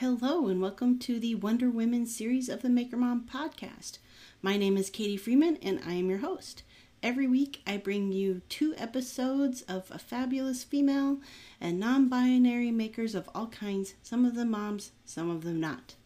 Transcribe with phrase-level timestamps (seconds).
[0.00, 3.98] Hello, and welcome to the Wonder Women series of the Maker Mom podcast.
[4.40, 6.62] My name is Katie Freeman, and I am your host.
[7.02, 11.18] Every week, I bring you two episodes of a fabulous female
[11.60, 15.96] and non binary makers of all kinds, some of them moms, some of them not.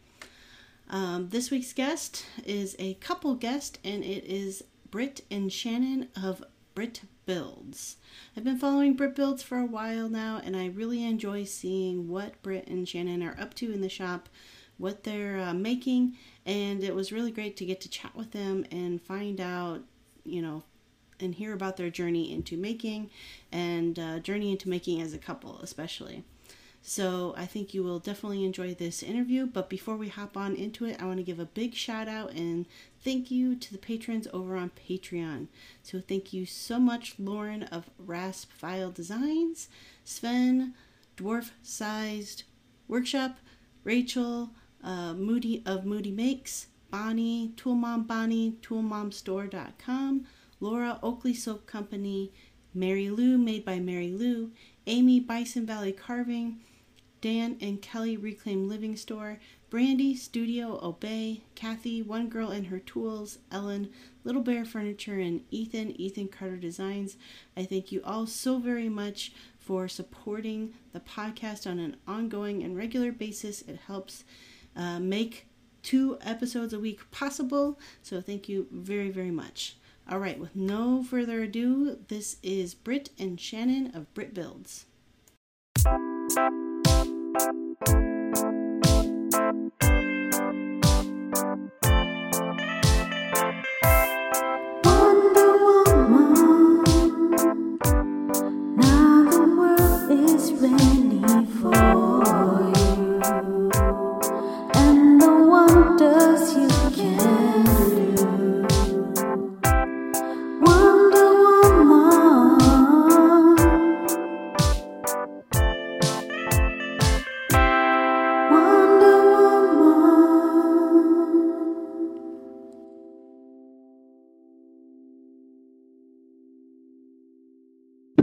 [0.89, 6.43] Um, this week's guest is a couple guest, and it is Britt and Shannon of
[6.73, 7.97] Britt Builds.
[8.35, 12.41] I've been following Britt Builds for a while now, and I really enjoy seeing what
[12.41, 14.29] Britt and Shannon are up to in the shop,
[14.77, 18.65] what they're uh, making, and it was really great to get to chat with them
[18.71, 19.81] and find out,
[20.25, 20.63] you know,
[21.19, 23.09] and hear about their journey into making
[23.51, 26.23] and uh, journey into making as a couple, especially.
[26.85, 29.45] So I think you will definitely enjoy this interview.
[29.45, 32.33] But before we hop on into it, I want to give a big shout out
[32.33, 32.65] and
[33.03, 35.47] thank you to the patrons over on Patreon.
[35.81, 39.69] So thank you so much, Lauren of Rasp File Designs,
[40.03, 40.73] Sven,
[41.17, 42.43] Dwarf Sized
[42.87, 43.37] Workshop,
[43.83, 44.51] Rachel,
[44.83, 50.25] uh, Moody of Moody Makes, Bonnie, Tool Mom Bonnie, ToolMomStore.com,
[50.59, 52.31] Laura Oakley Soap Company,
[52.73, 54.51] Mary Lou Made by Mary Lou,
[54.87, 56.59] Amy Bison Valley Carving,
[57.21, 59.39] Dan and Kelly Reclaim Living Store,
[59.73, 63.89] Brandy Studio Obey, Kathy One Girl and Her Tools, Ellen
[64.23, 67.17] Little Bear Furniture, and Ethan Ethan Carter Designs.
[67.57, 72.77] I thank you all so very much for supporting the podcast on an ongoing and
[72.77, 73.63] regular basis.
[73.63, 74.23] It helps
[74.75, 75.47] uh, make
[75.81, 77.79] two episodes a week possible.
[78.03, 79.77] So thank you very, very much.
[80.07, 84.85] All right, with no further ado, this is Britt and Shannon of Britt Builds.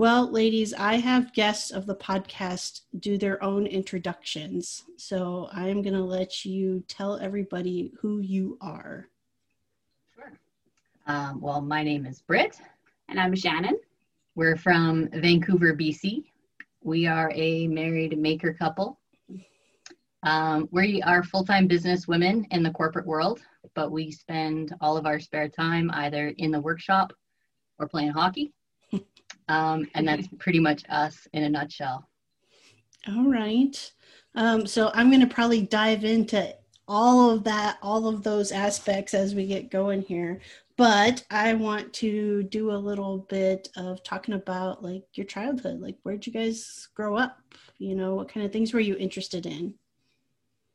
[0.01, 4.85] Well, ladies, I have guests of the podcast do their own introductions.
[4.97, 9.11] So I'm going to let you tell everybody who you are.
[10.15, 10.33] Sure.
[11.07, 12.57] Um, well, my name is Britt.
[13.11, 13.79] And I'm Shannon.
[14.37, 16.25] We're from Vancouver, BC.
[16.83, 18.99] We are a married maker couple.
[20.23, 23.43] Um, we are full time business women in the corporate world,
[23.75, 27.13] but we spend all of our spare time either in the workshop
[27.79, 28.55] or playing hockey
[29.51, 32.09] um, and that's pretty much us in a nutshell.
[33.09, 33.93] All right.
[34.37, 36.55] Um, so I'm going to probably dive into
[36.87, 40.41] all of that, all of those aspects as we get going here.
[40.77, 45.81] But I want to do a little bit of talking about like your childhood.
[45.81, 47.39] Like, where'd you guys grow up?
[47.79, 49.75] You know, what kind of things were you interested in?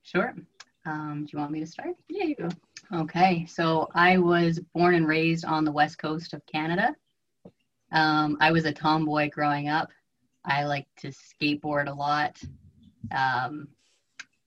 [0.04, 0.36] Sure.
[0.86, 1.96] Um, do you want me to start?
[2.10, 2.50] Yeah, you go.
[2.94, 3.46] Okay.
[3.46, 6.94] So I was born and raised on the west coast of Canada.
[7.96, 9.90] Um, I was a tomboy growing up.
[10.44, 12.38] I liked to skateboard a lot.
[13.12, 13.70] Um,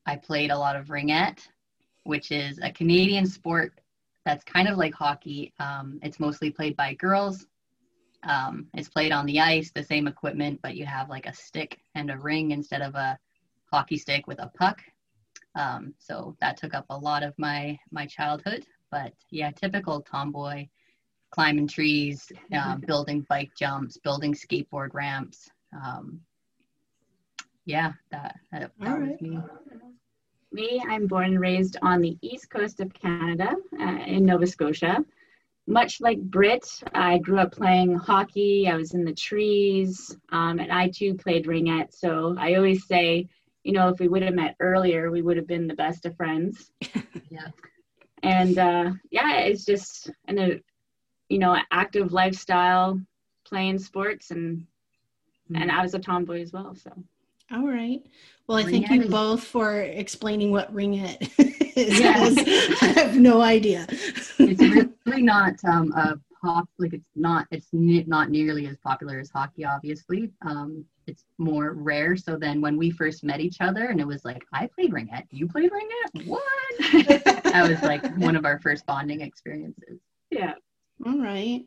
[0.04, 1.48] I played a lot of ringette,
[2.04, 3.72] which is a Canadian sport
[4.26, 5.54] that's kind of like hockey.
[5.59, 7.47] Um, it's mostly played by girls.
[8.22, 11.80] Um, it's played on the ice, the same equipment, but you have like a stick
[11.94, 13.19] and a ring instead of a
[13.72, 14.82] hockey stick with a puck.
[15.54, 18.66] Um, so that took up a lot of my my childhood.
[18.91, 20.66] But yeah, typical tomboy
[21.31, 25.49] climbing trees, uh, building bike jumps, building skateboard ramps.
[25.72, 26.21] Um,
[27.65, 29.22] yeah, that, that, that was right.
[29.22, 29.39] me.
[30.50, 35.05] Me, I'm born and raised on the east coast of Canada uh, in Nova Scotia.
[35.66, 38.66] Much like Britt, I grew up playing hockey.
[38.66, 41.93] I was in the trees, um, and I too played ringette.
[41.93, 43.28] So I always say,
[43.65, 46.16] you know, if we would have met earlier, we would have been the best of
[46.16, 46.72] friends.
[47.28, 47.48] yeah.
[48.22, 50.63] And uh, yeah, it's just an
[51.28, 53.01] you know, active lifestyle,
[53.45, 55.63] playing sports, and mm-hmm.
[55.63, 56.75] and I was a tomboy as well.
[56.75, 56.92] So.
[57.51, 58.03] All right.
[58.47, 61.30] Well, I thank you both for explaining what ringette
[61.77, 61.98] is.
[61.98, 62.15] Yeah.
[62.83, 63.86] I have no idea.
[63.91, 66.69] it's really not um, a pop.
[66.78, 67.47] Like it's not.
[67.51, 69.65] It's not nearly as popular as hockey.
[69.65, 72.16] Obviously, um, it's more rare.
[72.16, 75.25] So then, when we first met each other, and it was like, I played ringette.
[75.30, 76.27] You played ringette.
[76.27, 76.42] What?
[77.45, 80.01] that was like one of our first bonding experiences.
[80.30, 80.54] Yeah.
[81.06, 81.65] All right.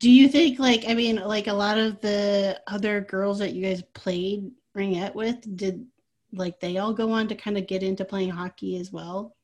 [0.00, 3.62] Do you think like I mean like a lot of the other girls that you
[3.62, 5.86] guys played ringette with did
[6.32, 9.34] like they all go on to kind of get into playing hockey as well?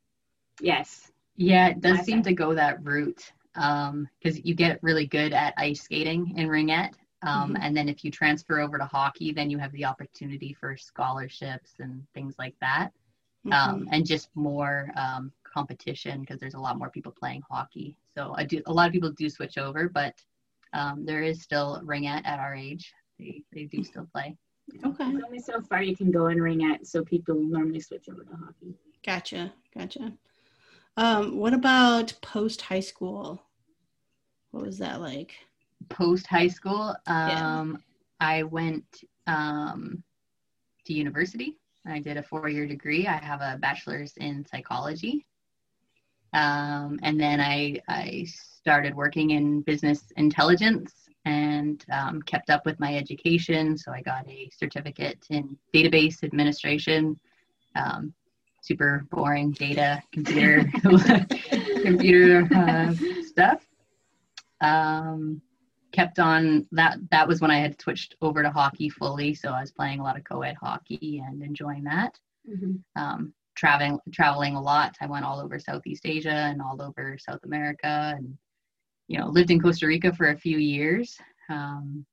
[0.61, 1.11] Yes.
[1.37, 5.55] Yeah, it does I seem to go that route because you get really good at
[5.57, 6.95] ice skating in ringette.
[7.23, 7.59] Um, Mhm.
[7.63, 11.75] And then if you transfer over to hockey, then you have the opportunity for scholarships
[11.79, 12.93] and things like that.
[13.51, 17.97] um, and just more um, competition because there's a lot more people playing hockey.
[18.17, 20.15] So I do a lot of people do switch over, but
[20.73, 22.93] um, there is still ringette at our age.
[23.19, 24.37] They they do still play.
[24.85, 25.11] Okay.
[25.11, 28.37] There's only so far you can go in ringette, so people normally switch over to
[28.37, 28.75] hockey.
[29.05, 29.53] Gotcha.
[29.77, 30.13] Gotcha.
[30.97, 33.43] Um, what about post high school?
[34.51, 35.35] What was that like?
[35.89, 37.61] Post high school, Yeah.
[37.61, 37.83] um,
[38.21, 38.85] I went
[39.27, 40.03] um,
[40.85, 41.57] to university.
[41.87, 43.07] I did a four year degree.
[43.07, 45.27] I have a bachelor's in psychology.
[46.33, 50.93] Um, and then I, I started working in business intelligence
[51.25, 53.77] and um, kept up with my education.
[53.77, 57.19] So I got a certificate in database administration,
[57.77, 58.13] um,
[58.63, 60.65] super boring data, computer,
[61.83, 62.95] computer uh,
[63.25, 63.67] stuff.
[64.61, 65.43] Um,
[65.93, 66.99] kept on that.
[67.11, 69.35] That was when I had switched over to hockey fully.
[69.35, 72.19] So I was playing a lot of co-ed hockey and enjoying that
[72.97, 74.97] um, traveling traveling a lot.
[75.01, 78.37] I went all over Southeast Asia and all over South America, and
[79.09, 81.19] you know lived in Costa Rica for a few years.
[81.49, 82.05] Um,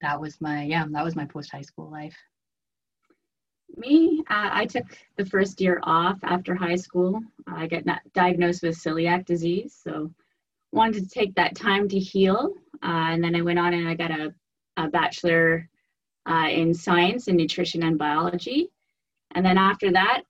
[0.00, 2.16] that was my yeah, that was my post high school life.
[3.76, 4.84] Me, uh, I took
[5.16, 7.20] the first year off after high school.
[7.46, 7.84] I got
[8.14, 10.10] diagnosed with celiac disease, so
[10.72, 12.54] wanted to take that time to heal.
[12.82, 14.34] Uh, and then I went on and I got a,
[14.76, 15.68] a bachelor
[16.28, 18.70] uh, in science and nutrition and biology.
[19.34, 20.22] And then after that,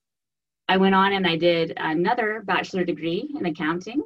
[0.68, 4.02] I went on and I did another bachelor degree in accounting.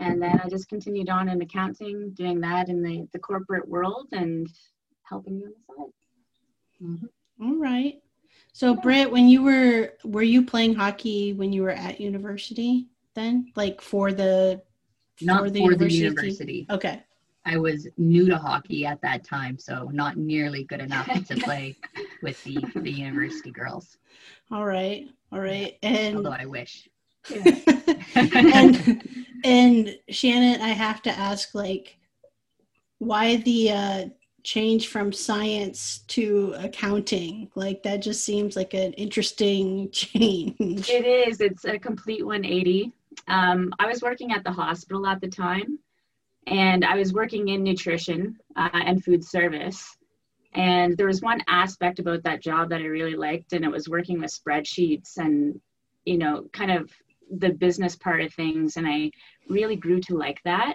[0.00, 4.08] And then I just continued on in accounting, doing that in the, the corporate world
[4.12, 4.48] and
[5.02, 5.86] helping you on
[6.80, 7.08] the side.
[7.42, 8.00] All right.
[8.52, 13.52] So, Britt, when you were were you playing hockey when you were at university then,
[13.56, 14.62] like for the
[15.20, 16.66] Not For for the the university university.
[16.70, 17.02] Okay.
[17.44, 21.76] I was new to hockey at that time, so not nearly good enough to play
[22.22, 23.98] with the the university girls.
[24.50, 25.08] All right.
[25.32, 25.78] All right.
[25.82, 26.88] And Although I wish.
[28.14, 29.02] and
[29.44, 31.96] and Shannon, I have to ask, like,
[32.98, 34.04] why the uh,
[34.44, 37.50] change from science to accounting?
[37.54, 40.88] Like, that just seems like an interesting change.
[40.90, 41.40] It is.
[41.40, 42.92] It's a complete 180.
[43.28, 45.78] Um, I was working at the hospital at the time,
[46.46, 49.96] and I was working in nutrition uh, and food service.
[50.54, 53.88] And there was one aspect about that job that I really liked, and it was
[53.88, 55.58] working with spreadsheets and,
[56.04, 56.90] you know, kind of
[57.38, 58.76] the business part of things.
[58.76, 59.10] And I
[59.48, 60.74] really grew to like that.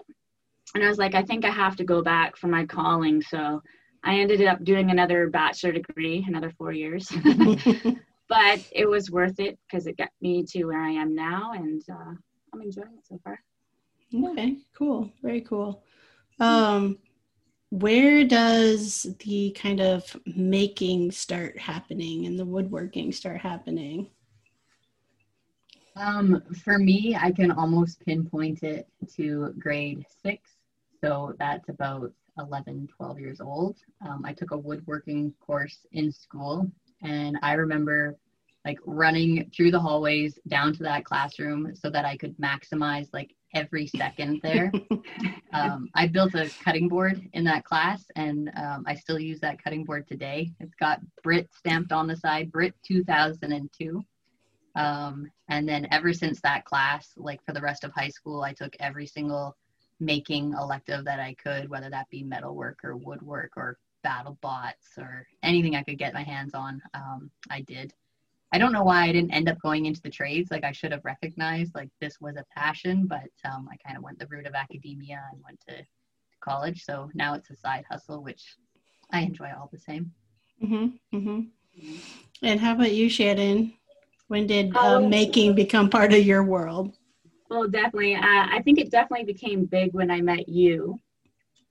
[0.73, 3.21] And I was like, I think I have to go back for my calling.
[3.21, 3.61] So
[4.03, 7.11] I ended up doing another bachelor degree, another four years.
[8.29, 11.83] but it was worth it because it got me to where I am now, and
[11.89, 12.13] uh,
[12.53, 13.39] I'm enjoying it so far.
[14.13, 15.11] Okay, cool.
[15.21, 15.83] Very cool.
[16.39, 16.99] Um,
[17.69, 24.09] where does the kind of making start happening and the woodworking start happening?
[25.95, 30.51] Um, for me, I can almost pinpoint it to grade six.
[31.01, 33.77] So that's about 11, 12 years old.
[34.07, 36.71] Um, I took a woodworking course in school,
[37.01, 38.15] and I remember
[38.65, 43.33] like running through the hallways down to that classroom so that I could maximize like
[43.57, 44.71] every second there.
[45.53, 49.61] um, I built a cutting board in that class, and um, I still use that
[49.63, 50.51] cutting board today.
[50.59, 54.03] It's got Britt stamped on the side, Britt 2002.
[54.75, 58.53] Um, and then ever since that class, like for the rest of high school, I
[58.53, 59.57] took every single
[59.99, 65.25] making elective that I could, whether that be metalwork or woodwork or battle bots or
[65.41, 66.79] anything I could get my hands on.
[66.93, 67.91] Um, I did.
[68.53, 70.51] I don't know why I didn't end up going into the trades.
[70.51, 74.03] Like I should have recognized like this was a passion, but um, I kind of
[74.03, 75.83] went the route of academia and went to
[76.39, 76.85] college.
[76.85, 78.55] So now it's a side hustle, which
[79.11, 80.11] I enjoy all the same.
[80.63, 81.41] Mm-hmm, mm-hmm.
[82.41, 83.73] And how about you, Shannon?
[84.27, 85.07] When did uh, Oh.
[85.07, 86.97] making become part of your world?
[87.49, 88.15] Well, definitely.
[88.15, 90.99] Uh, I think it definitely became big when I met you.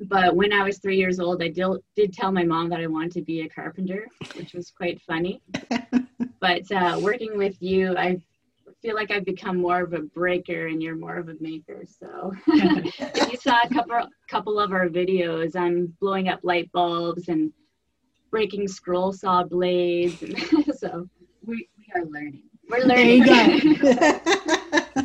[0.01, 1.67] But when I was three years old, I did,
[1.97, 5.41] did tell my mom that I wanted to be a carpenter, which was quite funny.
[6.41, 8.19] but uh, working with you, I
[8.83, 11.85] feel like I've become more of a breaker and you're more of a maker.
[11.87, 17.29] So if you saw a couple, couple of our videos, I'm blowing up light bulbs
[17.29, 17.53] and
[18.31, 20.19] breaking scroll saw blades.
[20.79, 21.09] so
[21.45, 22.43] We, we are learning.
[22.69, 23.25] we're learning.
[23.25, 23.93] There you go.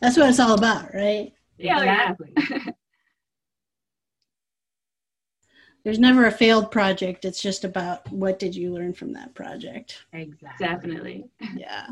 [0.00, 1.32] That's what it's all about, right?
[1.58, 2.14] Yeah, yeah.
[2.20, 2.74] Exactly.
[5.86, 7.24] There's never a failed project.
[7.24, 10.04] It's just about what did you learn from that project.
[10.12, 10.66] Exactly.
[10.66, 11.24] Definitely.
[11.54, 11.86] Yeah.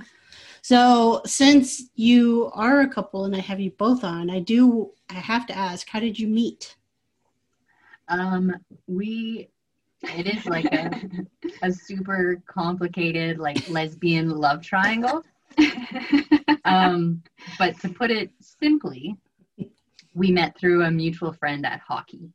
[0.62, 5.14] So since you are a couple and I have you both on, I do I
[5.14, 6.74] have to ask, how did you meet?
[8.08, 8.52] Um,
[8.88, 9.48] we
[10.02, 10.90] it is like a
[11.62, 15.22] a super complicated like lesbian love triangle.
[16.64, 17.22] Um,
[17.60, 19.16] but to put it simply,
[20.14, 22.32] we met through a mutual friend at hockey.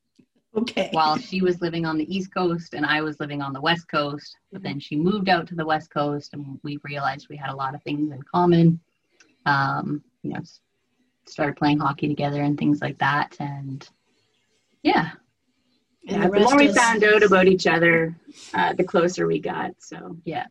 [0.58, 0.90] Okay.
[0.94, 3.88] While she was living on the East Coast and I was living on the West
[3.88, 7.52] Coast, but then she moved out to the West Coast and we realized we had
[7.52, 8.80] a lot of things in common.
[9.46, 10.42] Um, you know,
[11.28, 13.36] started playing hockey together and things like that.
[13.40, 13.88] And
[14.84, 15.12] yeah,
[16.08, 18.16] And Yeah, the the more we is- found out about each other,
[18.54, 19.72] uh, the closer we got.
[19.80, 20.48] So yeah,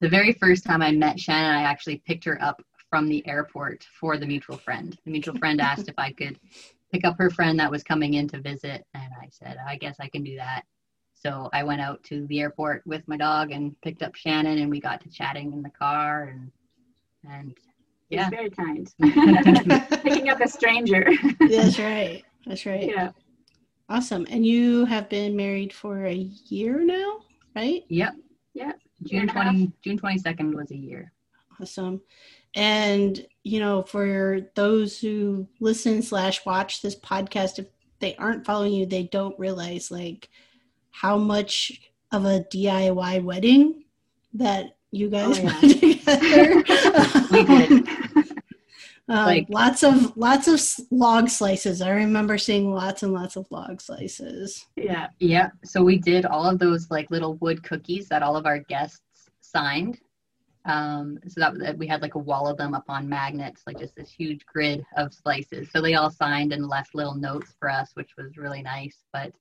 [0.00, 3.84] the very first time I met Shannon, I actually picked her up from the airport
[4.00, 4.98] for the mutual friend.
[5.04, 6.38] The mutual friend asked if I could
[6.92, 9.96] pick up her friend that was coming in to visit, and I said, I guess
[10.00, 10.62] I can do that.
[11.14, 14.70] So I went out to the airport with my dog and picked up Shannon, and
[14.70, 16.50] we got to chatting in the car, and
[17.28, 17.54] and
[18.08, 18.88] he's yeah, very kind.
[20.02, 21.08] Picking up a stranger.
[21.40, 22.22] That's right.
[22.46, 22.86] That's right.
[22.88, 23.10] yeah.
[23.88, 24.26] Awesome.
[24.30, 27.20] And you have been married for a year now,
[27.56, 27.84] right?
[27.88, 28.14] yep,
[28.54, 28.78] Yep.
[29.04, 29.44] June and a half.
[29.44, 31.12] twenty June twenty second was a year.
[31.60, 32.00] Awesome.
[32.54, 37.66] And you know, for those who listen slash watch this podcast, if
[38.00, 40.28] they aren't following you, they don't realize like
[40.90, 41.80] how much
[42.12, 43.84] of a DIY wedding
[44.34, 45.60] that you guys Oh, yeah.
[45.60, 46.64] put together.
[47.30, 47.88] We did.
[49.10, 51.80] Um, Like- lots of lots of log slices.
[51.80, 54.66] I remember seeing lots and lots of log slices.
[54.76, 55.06] Yeah.
[55.18, 58.58] Yeah, so we did all of those like little wood cookies that all of our
[58.58, 59.00] guests
[59.40, 59.98] signed.
[60.68, 63.78] Um, so that that we had like a wall of them up on magnets, like
[63.78, 65.70] just this huge grid of slices.
[65.72, 68.98] So they all signed and left little notes for us, which was really nice.
[69.12, 69.32] But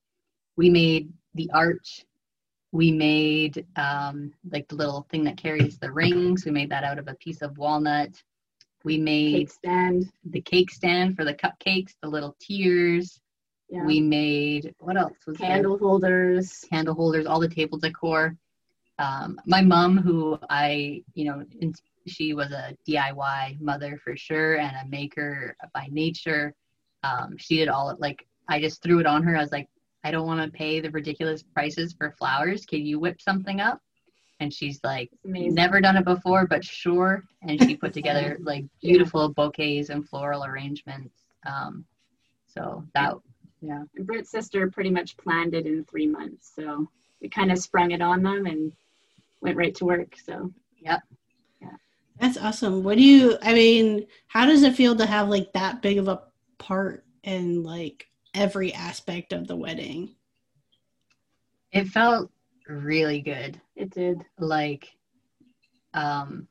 [0.56, 2.06] we made the arch.
[2.72, 6.46] We made um, like the little thing that carries the rings.
[6.46, 8.24] We made that out of a piece of walnut.
[8.86, 10.12] We made Cake stand.
[10.24, 13.20] the cake stand for the cupcakes, the little tiers.
[13.70, 13.86] Yeah.
[13.86, 15.50] We made what else was there?
[15.50, 16.64] Candle holders.
[16.70, 18.38] candle holders, all the table decor.
[19.00, 21.44] Um, my mom, who I, you know,
[22.08, 26.54] she was a DIY mother for sure and a maker by nature.
[27.04, 29.36] Um, she did all like I just threw it on her.
[29.36, 29.68] I was like,
[30.04, 32.66] I don't want to pay the ridiculous prices for flowers.
[32.66, 33.82] Can you whip something up?
[34.40, 37.24] And she's like, never done it before, but sure.
[37.42, 41.24] And she put together like beautiful bouquets and floral arrangements.
[41.46, 41.86] Um,
[42.48, 43.16] so that,
[43.62, 43.84] yeah.
[43.96, 46.52] And Britt's sister pretty much planned it in three months.
[46.56, 46.88] So
[47.20, 48.72] we kind of sprung it on them and
[49.42, 50.16] went right to work.
[50.24, 51.02] So yep.
[52.20, 52.84] That's awesome.
[52.84, 53.38] What do you?
[53.44, 56.24] I mean, how does it feel to have like that big of a
[56.58, 60.16] part in like every aspect of the wedding?
[61.72, 62.32] It felt
[62.68, 63.62] really good.
[63.76, 64.26] it did.
[64.40, 64.90] like
[65.94, 66.48] um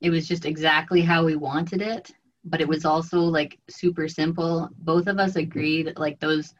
[0.00, 2.10] it was just exactly how we wanted it
[2.44, 6.54] but it was also like super simple both of us agreed like those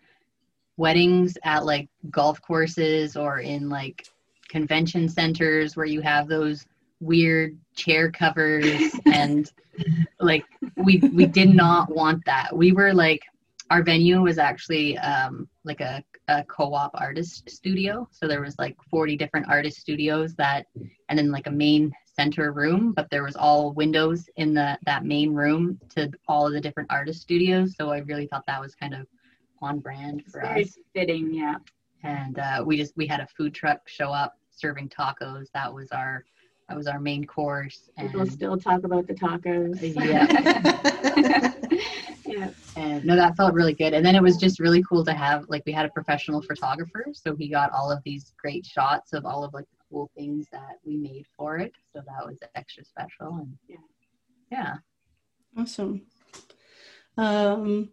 [0.76, 4.06] weddings at like golf courses or in like
[4.50, 6.66] convention centers where you have those
[7.00, 9.52] weird chair covers and
[10.20, 10.44] like
[10.76, 13.22] we we did not want that we were like
[13.70, 18.76] our venue was actually um like a, a co-op artist studio so there was like
[18.90, 20.66] 40 different artist studios that
[21.08, 25.04] and then like a main center room but there was all windows in the that
[25.04, 28.74] main room to all of the different artist studios so i really thought that was
[28.74, 29.06] kind of
[29.62, 31.32] on brand for very us fitting.
[31.32, 31.56] Yeah.
[32.02, 35.90] and uh, we just we had a food truck show up serving tacos that was
[35.92, 36.24] our
[36.68, 39.80] that was our main course And People and still talk about the tacos.
[39.82, 40.26] Yeah.
[42.26, 42.50] yeah.
[42.76, 45.44] and no that felt really good and then it was just really cool to have
[45.48, 49.24] like we had a professional photographer so he got all of these great shots of
[49.26, 52.84] all of like the cool things that we made for it so that was extra
[52.84, 53.76] special and Yeah.
[54.52, 54.74] yeah
[55.58, 56.02] Awesome.
[57.16, 57.90] Um,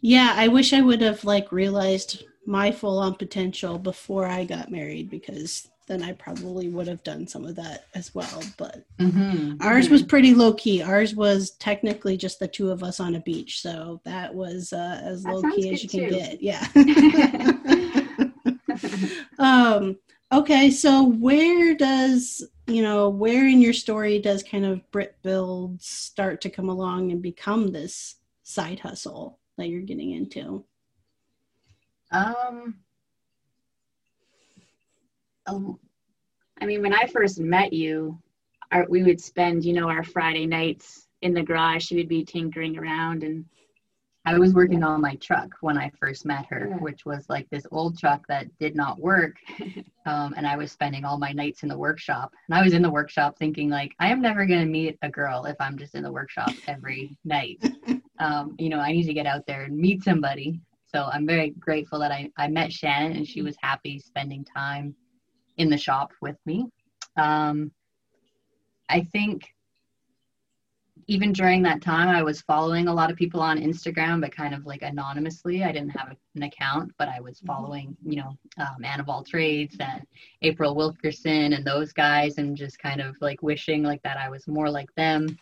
[0.00, 4.70] yeah, I wish I would have like realized my full on potential before I got
[4.70, 8.42] married because then I probably would have done some of that as well.
[8.56, 9.56] But mm-hmm.
[9.60, 10.82] ours was pretty low key.
[10.82, 15.00] Ours was technically just the two of us on a beach, so that was uh,
[15.02, 16.40] as That low key as you can get.
[16.40, 16.66] Yeah.
[19.38, 19.96] um
[20.32, 25.80] okay so where does you know where in your story does kind of britt build
[25.82, 30.64] start to come along and become this side hustle that you're getting into
[32.12, 32.74] um
[36.60, 38.18] I mean, when I first met you,
[38.70, 41.84] our, we would spend, you know, our Friday nights in the garage.
[41.84, 43.44] She would be tinkering around and
[44.26, 46.76] I was working on my truck when I first met her, Yeah.
[46.76, 49.36] which was like this old truck that did not work.
[50.06, 52.32] Um, and I was spending all my nights in the workshop.
[52.48, 55.10] And I was in the workshop thinking, like, I am never going to meet a
[55.10, 57.58] girl if I'm just in the workshop every night.
[58.18, 60.60] Um, you know, I need to get out there and meet somebody.
[60.92, 64.94] So I'm very grateful that I, I met Shannon and she was happy spending time
[65.56, 66.66] in the shop with me.
[67.16, 67.70] Um,
[68.88, 69.44] I think
[71.06, 74.54] even during that time, I was following a lot of people on Instagram, but kind
[74.54, 75.64] of like anonymously.
[75.64, 79.76] I didn't have an account, but I was following, you know, um, of All Trades
[79.80, 80.02] and
[80.42, 84.46] April Wilkerson and those guys, and just kind of like wishing like that I was
[84.46, 85.36] more like them.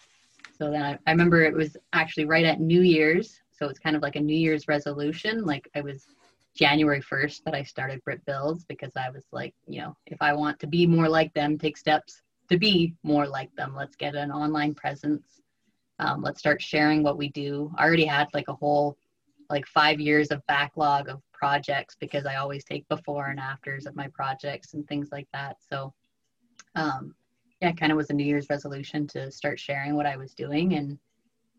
[0.57, 3.97] So then I, I remember it was actually right at New Year's, so it's kind
[3.97, 5.45] of like a New Year's resolution.
[5.45, 6.07] Like I was
[6.55, 10.33] January 1st that I started Britt Builds because I was like, you know, if I
[10.33, 13.75] want to be more like them, take steps to be more like them.
[13.75, 15.43] Let's get an online presence.
[15.99, 17.73] Um, let's start sharing what we do.
[17.77, 18.97] I already had like a whole
[19.51, 23.97] like five years of backlog of projects because I always take before and afters of
[23.97, 25.57] my projects and things like that.
[25.69, 25.93] So
[26.75, 27.15] um,
[27.61, 30.75] yeah, kind of was a New Year's resolution to start sharing what I was doing.
[30.75, 30.99] And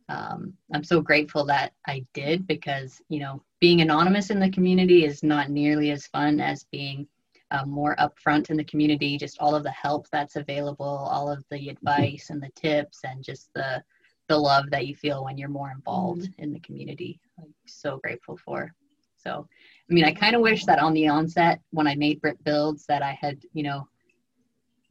[0.09, 5.05] um, I'm so grateful that I did because, you know, being anonymous in the community
[5.05, 7.07] is not nearly as fun as being
[7.51, 9.17] uh, more upfront in the community.
[9.17, 13.23] Just all of the help that's available, all of the advice and the tips, and
[13.23, 13.83] just the
[14.27, 17.19] the love that you feel when you're more involved in the community.
[17.39, 18.71] I'm so grateful for.
[19.17, 19.47] So,
[19.89, 22.85] I mean, I kind of wish that on the onset when I made Britt Builds
[22.85, 23.87] that I had, you know,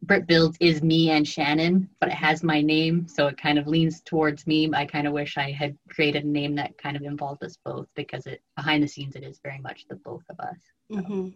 [0.02, 3.67] Britt Builds is me and Shannon, but it has my name, so it kind of
[3.67, 4.71] leans towards me.
[4.73, 7.88] I kind of wish I had created a name that kind of involved us both
[7.95, 10.57] because it behind the scenes it is very much the both of us.
[10.90, 11.28] Mm-hmm.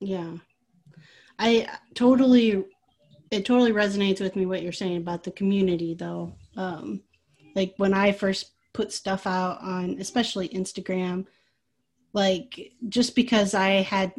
[0.00, 0.34] Yeah.
[1.38, 2.64] I totally,
[3.30, 6.34] it totally resonates with me what you're saying about the community though.
[6.56, 7.02] Um,
[7.54, 11.26] like when I first put stuff out on, especially Instagram,
[12.12, 14.12] like just because I had,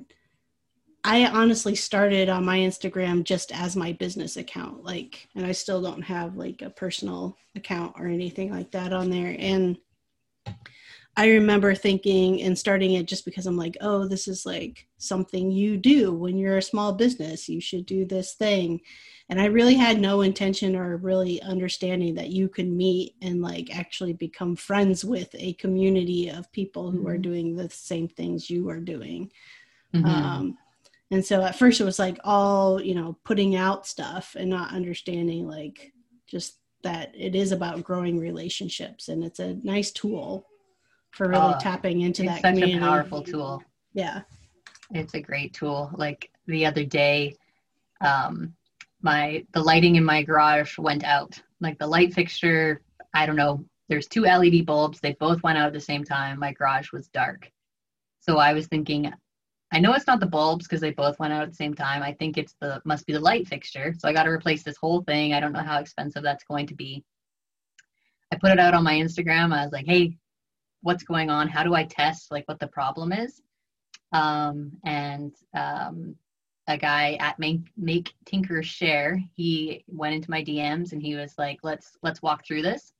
[1.03, 5.81] I honestly started on my Instagram just as my business account, like, and I still
[5.81, 9.35] don't have like a personal account or anything like that on there.
[9.39, 9.77] And
[11.15, 15.49] I remember thinking and starting it just because I'm like, oh, this is like something
[15.49, 17.49] you do when you're a small business.
[17.49, 18.81] You should do this thing.
[19.29, 23.75] And I really had no intention or really understanding that you can meet and like
[23.75, 27.23] actually become friends with a community of people who are Mhm.
[27.23, 29.31] doing the same things you are doing.
[29.93, 30.05] Mhm.
[30.05, 30.57] Um,
[31.11, 34.73] and so at first it was like all, you know, putting out stuff and not
[34.73, 35.93] understanding like
[36.27, 40.45] just that it is about growing relationships and it's a nice tool
[41.11, 42.77] for really Oh, tapping into it's that such community.
[42.77, 43.63] a powerful tool.
[43.93, 44.21] Yeah.
[44.91, 45.89] It's a great tool.
[45.95, 47.35] Like the other day,
[48.01, 48.53] um,
[49.01, 51.41] my the lighting in my garage went out.
[51.59, 52.81] Like the light fixture,
[53.13, 53.65] I don't know.
[53.89, 54.99] There's two LED bulbs.
[54.99, 56.39] They both went out at the same time.
[56.39, 57.49] My garage was dark.
[58.19, 59.11] So I was thinking,
[59.73, 62.01] I know it's not the bulbs because they both went out at the same time.
[62.01, 63.93] I think it's the must be the light fixture.
[63.97, 65.33] So I got to replace this whole thing.
[65.33, 67.03] I don't know how expensive that's going to be.
[68.31, 69.53] I put it out on my Instagram.
[69.53, 70.17] I was like, hey,
[70.81, 71.47] what's going on?
[71.49, 73.41] How do I test like what the problem is?
[74.13, 76.15] um, and um,
[76.67, 81.33] a guy at make, make tinker share he went into my dms and he was
[81.37, 82.93] like let's let's walk through this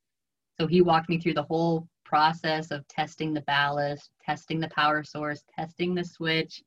[0.60, 5.04] so he walked me through the whole process of testing the ballast testing the power
[5.04, 6.64] source testing the switch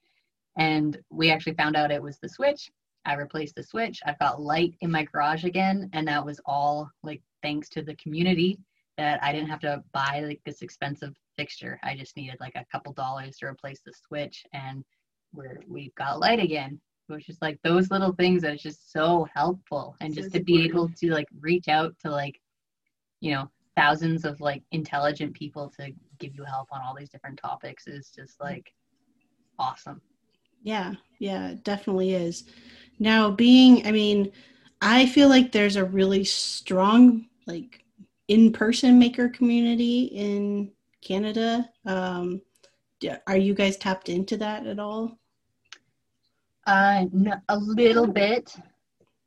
[0.59, 2.71] and we actually found out it was the switch
[3.07, 6.91] i replaced the switch i've got light in my garage again and that was all
[7.03, 8.59] like thanks to the community
[8.99, 11.81] that i didn't have to buy like this expensive fixture.
[11.83, 14.85] I just needed like a couple dollars to replace the switch, and
[15.33, 16.79] we're we've got light again.
[17.09, 20.35] It was just like those little things that is just so helpful, and So just
[20.35, 22.39] to be able to like reach out to like,
[23.21, 27.39] you know, thousands of like intelligent people to give you help on all these different
[27.39, 28.75] topics is just like
[29.59, 30.03] awesome.
[30.63, 32.45] Yeah, yeah, it definitely is.
[32.99, 34.33] Now, being, I mean,
[34.83, 37.83] I feel like there's a really strong, like,
[38.29, 41.71] in person maker community in Canada.
[41.87, 42.43] Um,
[43.27, 45.19] are you guys tapped into that at all?
[46.67, 48.55] Uh, n- a little bit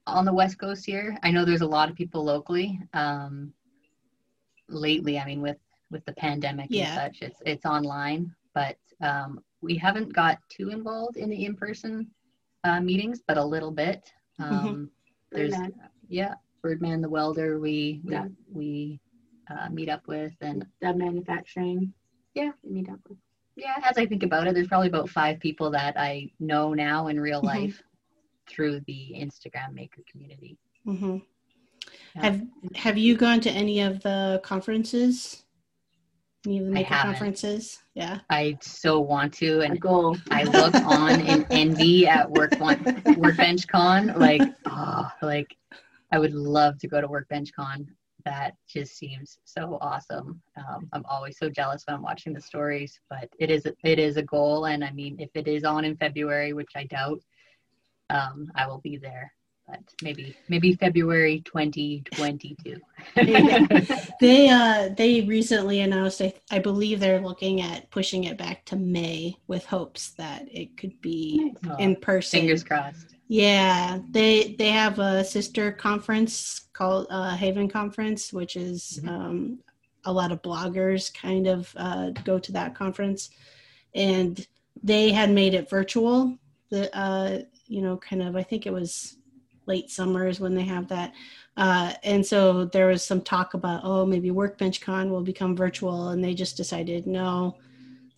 [0.06, 1.18] on the west coast here.
[1.24, 2.80] I know there's a lot of people locally.
[2.94, 3.52] Um,
[4.70, 5.58] lately, I mean, with
[5.92, 6.86] with the pandemic Yeah.
[6.86, 11.56] and such, it's it's online, but um, we haven't got too involved in the in
[11.56, 12.10] person
[12.64, 14.12] uh, meetings, but a little bit.
[14.40, 14.90] Um,
[15.32, 15.74] There's Birdman.
[16.08, 17.60] yeah, Birdman the welder.
[17.60, 18.28] We we, Yeah.
[18.52, 19.00] we
[19.52, 21.94] uh, meet up with, and Dub manufacturing.
[22.34, 22.52] Yeah.
[22.64, 23.18] we meet up with.
[23.56, 27.08] yeah, as I think about it, there's probably about five people that I know now
[27.08, 27.46] in real Mhm.
[27.46, 27.84] life
[28.50, 30.58] through the Instagram maker community.
[30.86, 31.20] hmm Yeah.
[32.16, 32.42] Have
[32.76, 35.44] Have you gone to any of the conferences?
[36.46, 37.80] Any of the I maker conferences?
[37.96, 38.20] Yeah.
[38.30, 40.18] I so want to, and goal.
[40.30, 42.60] I look on in envy at Work
[43.18, 44.08] Workbench Con.
[44.18, 45.56] Like, oh, like
[46.12, 47.88] I would love to go to Workbench Con.
[48.26, 50.42] That just seems so awesome.
[50.58, 54.18] Um, I'm always so jealous when I'm watching the stories, but it is it is
[54.18, 57.22] a goal, and I mean, if it is on in February, which I doubt,
[58.10, 59.34] um, I will be there.
[59.68, 62.76] But maybe maybe February 2022.
[64.20, 68.76] They uh they recently announced I, I believe they're looking at pushing it back to
[68.76, 72.42] May with hopes that it could be Oh, in person.
[72.42, 73.16] Fingers crossed.
[73.28, 79.08] Yeah, they they have a sister conference called uh, Haven Conference, which is Mhm.
[79.10, 79.60] um,
[80.06, 83.30] a lot of bloggers kind of uh, go to that conference,
[83.96, 84.46] and
[84.84, 86.38] they had made it virtual.
[86.70, 89.18] The uh, you know kind of I think it was
[89.66, 91.14] late summers when they have that,
[91.58, 96.10] uh, and so there was some talk about oh maybe Workbench Con will become virtual,
[96.10, 97.58] and they just decided no.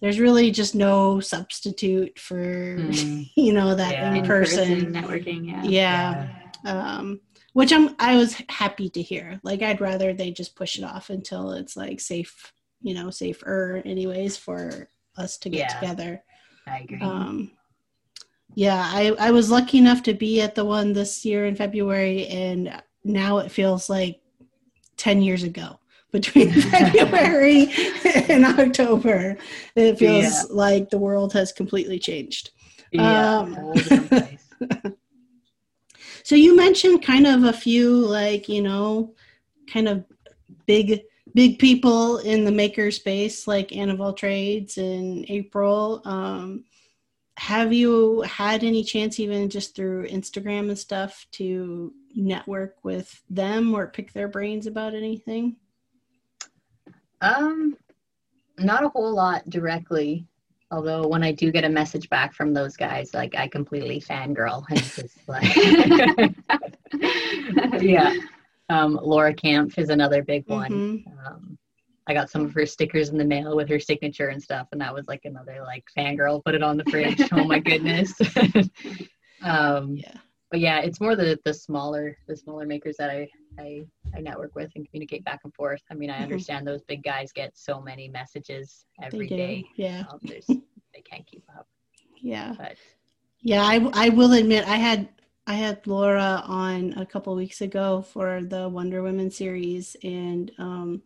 [0.02, 2.36] There's really just no substitute for
[2.78, 3.30] Mm.
[3.36, 4.16] you know that Yeah.
[4.16, 5.46] in person networking.
[5.48, 5.64] Yeah.
[5.64, 6.28] yeah,
[6.66, 7.22] Um,
[7.54, 11.10] which i'm i was happy to hear like i'd rather they just push it off
[11.10, 15.80] until it's like safe you know safer anyways for us to get Yeah.
[15.80, 16.24] together
[16.68, 17.00] I agree.
[17.02, 17.52] um
[18.54, 22.28] yeah i i was lucky enough to be at the one this year in february
[22.28, 24.22] and now it feels like
[24.98, 25.80] 10 years ago
[26.12, 27.68] between february
[28.30, 29.38] and october
[29.76, 30.44] it feels Yeah.
[30.52, 32.52] like the world has completely changed
[32.92, 34.54] yeah, um, a whole different place.
[36.24, 39.14] So you mentioned kind of a few like, you know,
[39.72, 40.06] kind of
[40.66, 41.02] big
[41.36, 46.02] big people in the maker space like Anne of All Trades and April.
[46.06, 46.64] Um
[47.38, 53.74] have you had any chance even just through Instagram and stuff to network with them
[53.74, 55.58] or pick their brains about anything?
[57.22, 57.76] Um,
[58.58, 60.28] not a whole lot directly.
[60.72, 64.66] Although when I do get a message back from those guys, like I completely fangirl
[64.70, 65.56] and just like,
[67.82, 68.16] yeah.
[68.70, 70.72] Um, Laura Kampf is another big one.
[70.72, 71.28] Mhm.
[71.28, 71.58] Um,
[72.08, 74.80] I got some of her stickers in the mail with her signature and stuff, and
[74.82, 76.44] that was like another like fangirl.
[76.44, 77.22] Put it on the fridge.
[77.32, 78.14] oh my goodness.
[79.44, 80.18] um, Yeah.
[80.52, 83.28] but yeah, it's more the the smaller the smaller makers that I
[83.60, 85.82] I, I network with and communicate back and forth.
[85.90, 86.24] I mean, I Mhm.
[86.24, 89.64] understand those big guys get so many messages every day.
[89.76, 90.04] Yeah.
[90.12, 90.20] Um,
[90.94, 91.68] they can't keep up.
[92.22, 92.54] Yeah.
[92.58, 92.76] But
[93.42, 95.10] Yeah, I, I will admit I had
[95.48, 101.04] I had Laura on a couple weeks ago for the Wonder Women series, and um,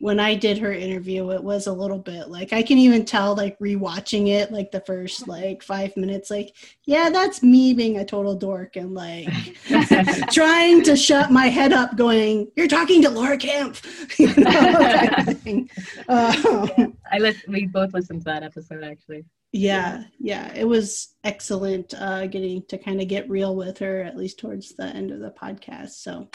[0.00, 3.36] when I did her interview, it was a little bit like I can even tell
[3.36, 8.04] like rewatching it, like the first like five minutes, like yeah, that's me being a
[8.04, 9.28] total dork and like
[10.32, 13.82] trying to shut my head up, going, "You're talking to Laura Kampf,"
[14.18, 15.70] you know, kind
[16.08, 16.46] of.
[16.76, 19.26] Um, I listen, we both listened to that episode actually.
[19.52, 24.16] yeah yeah it was excellent uh getting to kind of get real with her at
[24.16, 26.28] least towards the end of the podcast so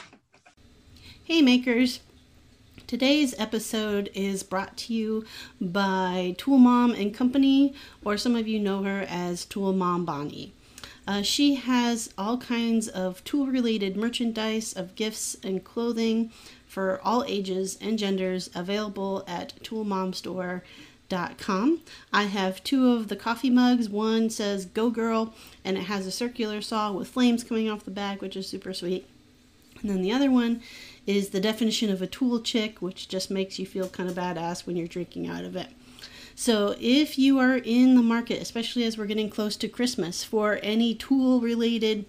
[1.24, 2.02] hey makers
[2.88, 5.26] today's episode is brought to you
[5.60, 10.54] by tool mom and company or some of you know her as tool mom bonnie
[11.08, 16.32] uh, she has all kinds of tool related merchandise of gifts and clothing
[16.68, 21.82] for all ages and genders available at toolmomstore.com.
[22.12, 23.88] I have two of the coffee mugs.
[23.88, 27.92] One says Go Girl and it has a circular saw with flames coming off the
[27.92, 29.08] back, which is super sweet.
[29.82, 30.62] And then the other one
[31.06, 34.66] is the definition of a tool chick, which just makes you feel kind of badass
[34.66, 35.68] when you're drinking out of it.
[36.38, 40.60] So, if you are in the market, especially as we're getting close to Christmas, for
[40.62, 42.06] any tool related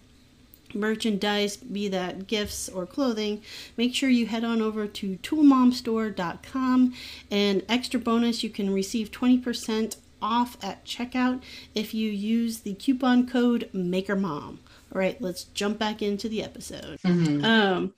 [0.74, 3.42] merchandise, be that gifts or clothing,
[3.76, 6.94] make sure you head on over to toolmomstore.com.
[7.30, 11.42] And extra bonus, you can receive 20% off at checkout
[11.74, 14.58] if you use the coupon code MakerMom.
[14.92, 16.98] All right, let's jump back into the episode.
[17.44, 17.94] Um,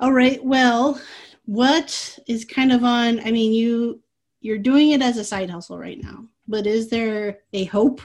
[0.00, 0.42] all right.
[0.42, 0.98] Well,
[1.44, 3.20] what is kind of on?
[3.20, 4.02] I mean, you
[4.40, 8.00] you're doing it as a side hustle right now, but is there a hope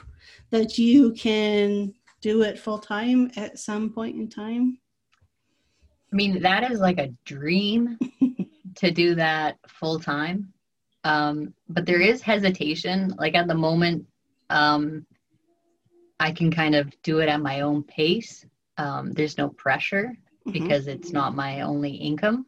[0.50, 4.78] that you can do it full time at some point in time?
[6.12, 7.98] I mean, that is like a dream
[8.74, 10.52] to do that full time.
[11.04, 13.14] Um, but there is hesitation.
[13.16, 14.06] Like at the moment,
[14.50, 15.06] um,
[16.20, 18.44] I can kind of do it at my own pace.
[18.76, 20.12] Um, there's no pressure
[20.46, 20.52] Mhm.
[20.52, 22.46] because it's not my only income.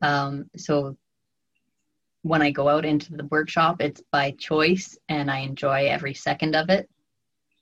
[0.00, 0.96] Um, so
[2.22, 6.54] when I go out into the workshop, it's by choice and I enjoy every second
[6.54, 6.88] of it.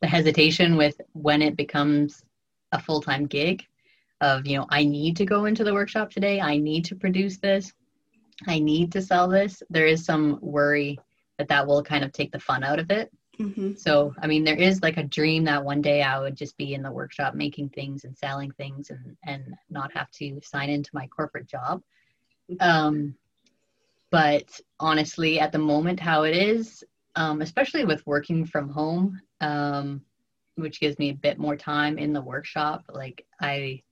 [0.00, 2.22] The hesitation with when it becomes
[2.72, 3.64] a full time gig
[4.20, 7.38] of, you know, I need to go into the workshop today, I need to produce
[7.38, 7.72] this.
[8.46, 10.98] I need to sell this, there is some worry
[11.38, 13.10] that that will kind of take the fun out of it.
[13.38, 13.74] Mm-hmm.
[13.76, 16.74] So, I mean, there is like a dream that one day I would just be
[16.74, 20.90] in the workshop making things and selling things and, and not have to sign into
[20.92, 21.82] my corporate job.
[22.58, 23.14] Um,
[24.10, 30.02] but honestly, at the moment, how it is, um, especially with working from home, um,
[30.56, 33.82] which gives me a bit more time in the workshop, like I,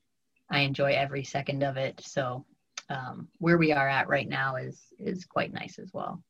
[0.51, 2.01] I enjoy every second of it.
[2.05, 2.45] So,
[2.91, 6.23] um, where we are at right now is is quite nice as well.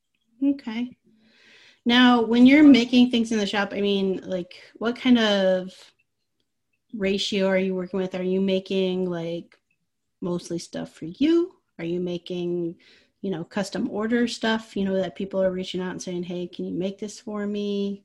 [0.44, 0.97] Okay.
[1.88, 5.72] Now, when you're making things in the shop, I mean, like, what kind of
[6.92, 8.14] ratio are you working with?
[8.14, 9.59] Are you making like
[10.20, 11.55] mostly stuff for you?
[11.79, 12.77] Are you making,
[13.22, 16.46] you know, custom order stuff, you know, that people are reaching out and saying, hey,
[16.46, 18.05] can you make this for me?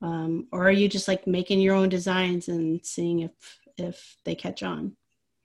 [0.00, 4.34] Um, or are you just like making your own designs and seeing if if they
[4.34, 4.96] catch on?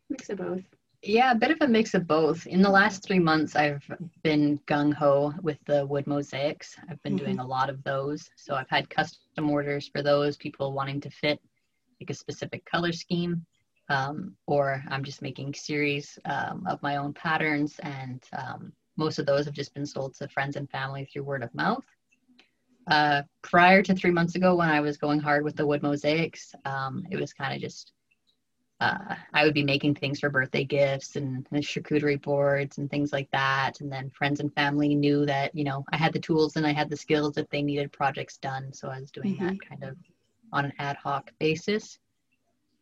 [0.09, 0.63] Mix of both.
[1.03, 2.47] Yeah, a bit of a mix of both.
[2.47, 3.85] In the last three months, I've
[4.23, 6.75] been gung ho with the wood mosaics.
[6.89, 7.19] I've been Mhm.
[7.19, 8.29] doing a lot of those.
[8.35, 11.39] So I've had custom orders for those, people wanting to fit
[12.01, 13.45] like a specific color scheme.
[13.89, 19.25] Um, or I'm just making series um, of my own patterns, and um, most of
[19.25, 21.85] those have just been sold to friends and family through word of mouth.
[22.87, 26.53] Uh, prior to three months ago, when I was going hard with the wood mosaics,
[26.65, 27.93] um, it was kind of just
[28.79, 33.11] uh, I would be making things for birthday gifts and, and charcuterie boards and things
[33.11, 33.81] like that.
[33.81, 36.73] And then friends and family knew that, you know, I had the tools and I
[36.73, 38.71] had the skills if they needed projects done.
[38.71, 39.97] So I was doing that kind of
[40.53, 41.97] on an ad hoc basis.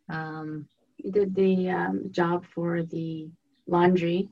[0.09, 3.29] Um, You did the um, job for the
[3.67, 4.27] laundry.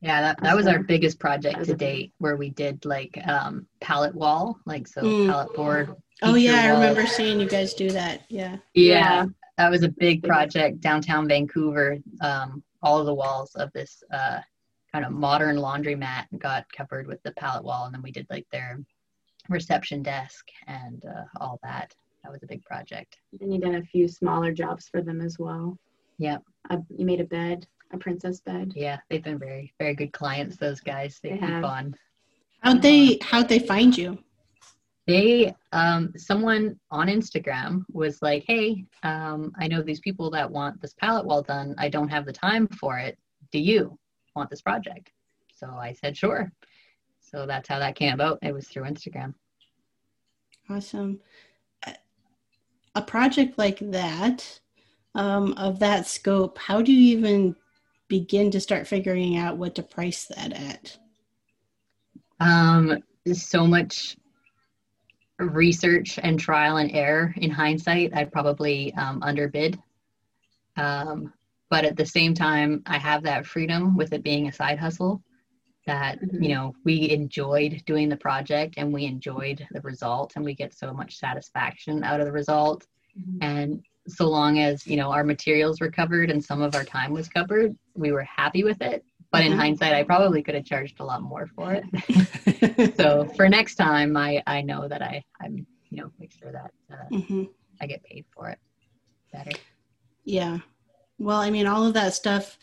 [0.00, 4.14] yeah, that, that was our biggest project to date where we did like um, pallet
[4.14, 5.26] wall, like so Mm.
[5.26, 5.94] pallet board.
[6.22, 8.22] Oh yeah, I remember seeing you guys do that.
[8.30, 8.56] Yeah.
[8.72, 9.26] yeah
[9.58, 10.28] that was a big Big.
[10.30, 14.40] project downtown vancouver um, all of the walls of this uh,
[14.92, 18.46] kind of modern laundromat got covered with the pallet wall and then we did like
[18.52, 18.78] their
[19.48, 23.82] reception desk and uh, all that that was a big project And you did a
[23.82, 25.76] few smaller jobs for them as well.
[26.18, 26.42] Yep.
[26.70, 28.72] Uh, you made a bed, a princess bed.
[28.74, 31.64] yeah they've been very very good clients those guys they, They keep have.
[31.64, 31.94] on
[32.60, 34.18] How'd they how'd they find you?
[35.06, 40.80] They um someone on instagram was like hey um i know these people that want
[40.80, 41.74] this pallet wall done.
[41.78, 43.18] I don't have the time for it.
[43.52, 43.98] Do you
[44.34, 45.10] want this project?
[45.54, 46.50] So i said sure.
[47.20, 48.38] So that's how that came about.
[48.42, 49.34] It was through instagram.
[50.70, 51.20] Awesome.
[52.96, 54.60] A project like that,
[55.16, 57.56] um, of that scope, how do you even
[58.06, 60.96] begin to start figuring out what to price that at?
[62.40, 62.98] um
[63.32, 64.16] so much
[65.38, 69.78] research and trial and error in hindsight i'd probably um, underbid
[70.76, 71.32] um,
[71.70, 75.22] but at the same time i have that freedom with it being a side hustle
[75.86, 76.42] that Mhm.
[76.42, 80.72] you know we enjoyed doing the project and we enjoyed the result and we get
[80.72, 82.86] so much satisfaction out of the result
[83.18, 83.38] Mhm.
[83.42, 87.12] and so long as you know our materials were covered and some of our time
[87.12, 89.56] was covered we were happy with it but in Mhm.
[89.56, 91.84] hindsight i probably could have charged a lot more for it
[93.00, 95.54] so for next time i i know that i i'm
[95.90, 97.48] you know make sure that uh, Mhm.
[97.80, 98.58] i get paid for it
[99.32, 99.56] better
[100.24, 100.58] Yeah.
[101.18, 102.58] Well, I mean, all of that stuff,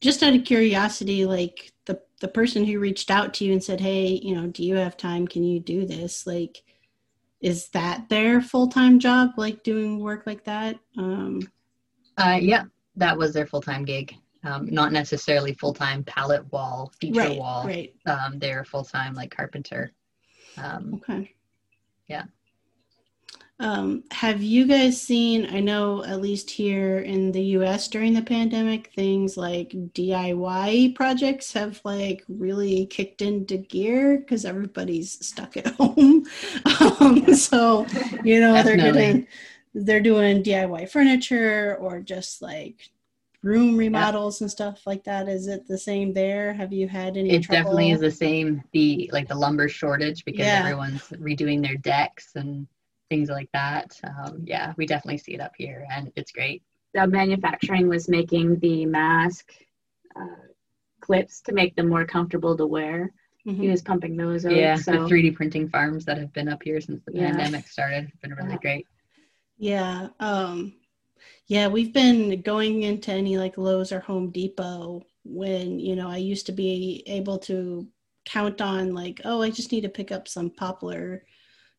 [0.00, 3.80] just out of curiosity, like the, the person who reached out to you and said,
[3.80, 5.26] Hey, you know, do you have time?
[5.26, 6.26] Can you do this?
[6.26, 6.62] Like,
[7.40, 10.78] is that their full time job, like doing work like that?
[10.96, 11.40] Um,
[12.16, 12.64] uh yeah
[12.96, 17.38] that was their full-time gig um, not necessarily full-time pallet wall feature right.
[17.38, 17.94] wall Right.
[18.06, 19.92] um, they're full-time like carpenter
[20.56, 21.34] um, Okay.
[22.08, 22.24] Yeah.
[23.60, 28.22] Um, have you guys seen, I know at least here in the US during the
[28.22, 35.66] pandemic, things like DIY projects have like really kicked into gear because everybody's stuck at
[35.74, 36.24] home.
[36.80, 37.86] um, so,
[38.24, 39.26] you know, they're getting,
[39.74, 42.88] they're doing DIY furniture or just like
[43.42, 45.28] room remodels and stuff like that.
[45.28, 46.52] Is it the same there?
[46.52, 47.62] Have you had any it trouble?
[47.62, 50.60] definitely is the same the like the lumber shortage because Yeah.
[50.60, 52.66] everyone's redoing their decks and
[53.08, 56.62] things like that um, yeah we definitely see it up here and it's great
[56.94, 59.52] The manufacturing was making the mask
[60.14, 60.46] uh,
[61.00, 63.10] clips to make them more comfortable to wear.
[63.46, 63.56] Mhm.
[63.62, 64.52] He was pumping those out.
[64.52, 67.30] yeah so the 3d printing farms that have been up here since the Yeah.
[67.30, 68.58] pandemic started have been really Yeah.
[68.58, 68.86] great
[69.58, 70.08] Yeah.
[70.20, 70.74] Um
[71.46, 76.16] yeah, we've been going into any like Lowe's or Home Depot when, you know, I
[76.16, 77.86] used to be able to
[78.24, 81.24] count on like, oh, I just need to pick up some poplar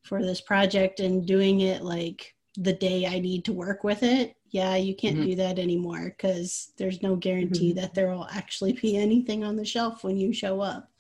[0.04, 4.36] for this project and doing it like the day I need to work with it,
[4.49, 5.23] yeah, you can't Mhm.
[5.23, 9.63] do that anymore because there's no guarantee that there will actually be anything on the
[9.65, 10.91] shelf when you show up.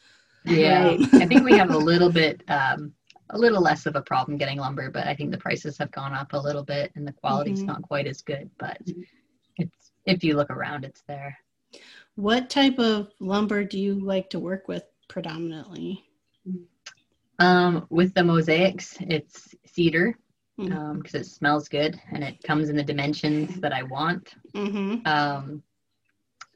[0.45, 0.99] Yeah, Right.
[1.15, 2.93] I think we have a little bit, um,
[3.31, 6.13] a little less of a problem getting lumber, but I think the prices have gone
[6.13, 7.67] up a little bit and the quality's Mhm.
[7.67, 8.49] not quite as good.
[8.57, 9.05] But Mhm.
[9.57, 11.37] it's if you look around, it's there.
[12.15, 16.05] What type of lumber do you like to work with predominantly?
[17.39, 20.17] Um, with the mosaics, it's cedar
[20.57, 24.35] because it smells good and it comes in the dimensions that I want.
[24.53, 25.07] Mm-hmm.
[25.07, 25.63] Um,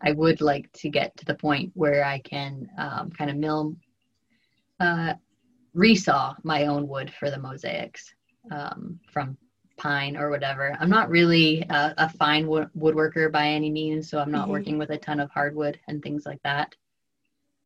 [0.02, 3.76] I would like to get to the point where I can um, kind of mill,
[4.80, 5.16] uh,
[5.76, 8.14] resaw my own wood for the mosaics
[8.52, 9.38] um, from
[9.78, 10.76] pine or whatever.
[10.80, 14.50] I'm not really a, a fine wo- woodworker by any means, so I'm not Mhm.
[14.50, 16.76] working with a ton of hardwood and things like that.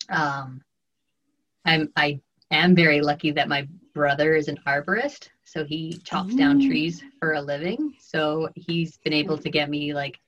[0.10, 0.62] Um,
[1.66, 2.20] I'm I
[2.52, 7.34] am very lucky that my brother is an arborist, so he chops down trees for
[7.34, 7.94] a living.
[8.00, 10.20] So he's been able to get me like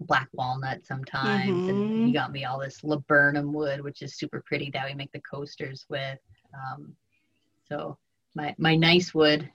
[0.00, 2.12] black walnut sometimes, and he Mhm.
[2.12, 5.86] got me all this laburnum wood, which is super pretty that we make the coasters
[5.88, 6.18] with.
[6.54, 6.94] Um,
[7.70, 7.96] so
[8.34, 9.48] my my nice wood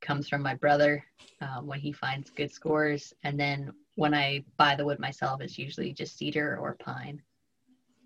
[0.00, 1.04] comes from my brother
[1.40, 5.58] um, when he finds good scores, and then when I buy the wood myself, it's
[5.58, 7.22] usually just cedar or pine.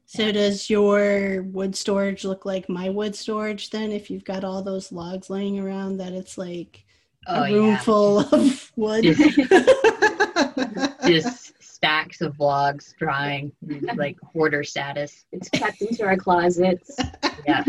[0.06, 3.90] So does your wood storage look like my wood storage then?
[3.90, 6.84] If you've got all those logs laying around, that it's like
[7.26, 9.04] Oh a room yeah, full of wood.
[11.06, 13.50] just stacks of logs drying,
[13.96, 15.26] like hoarder status.
[15.32, 16.96] It's kept into our closets.
[17.46, 17.64] Yeah,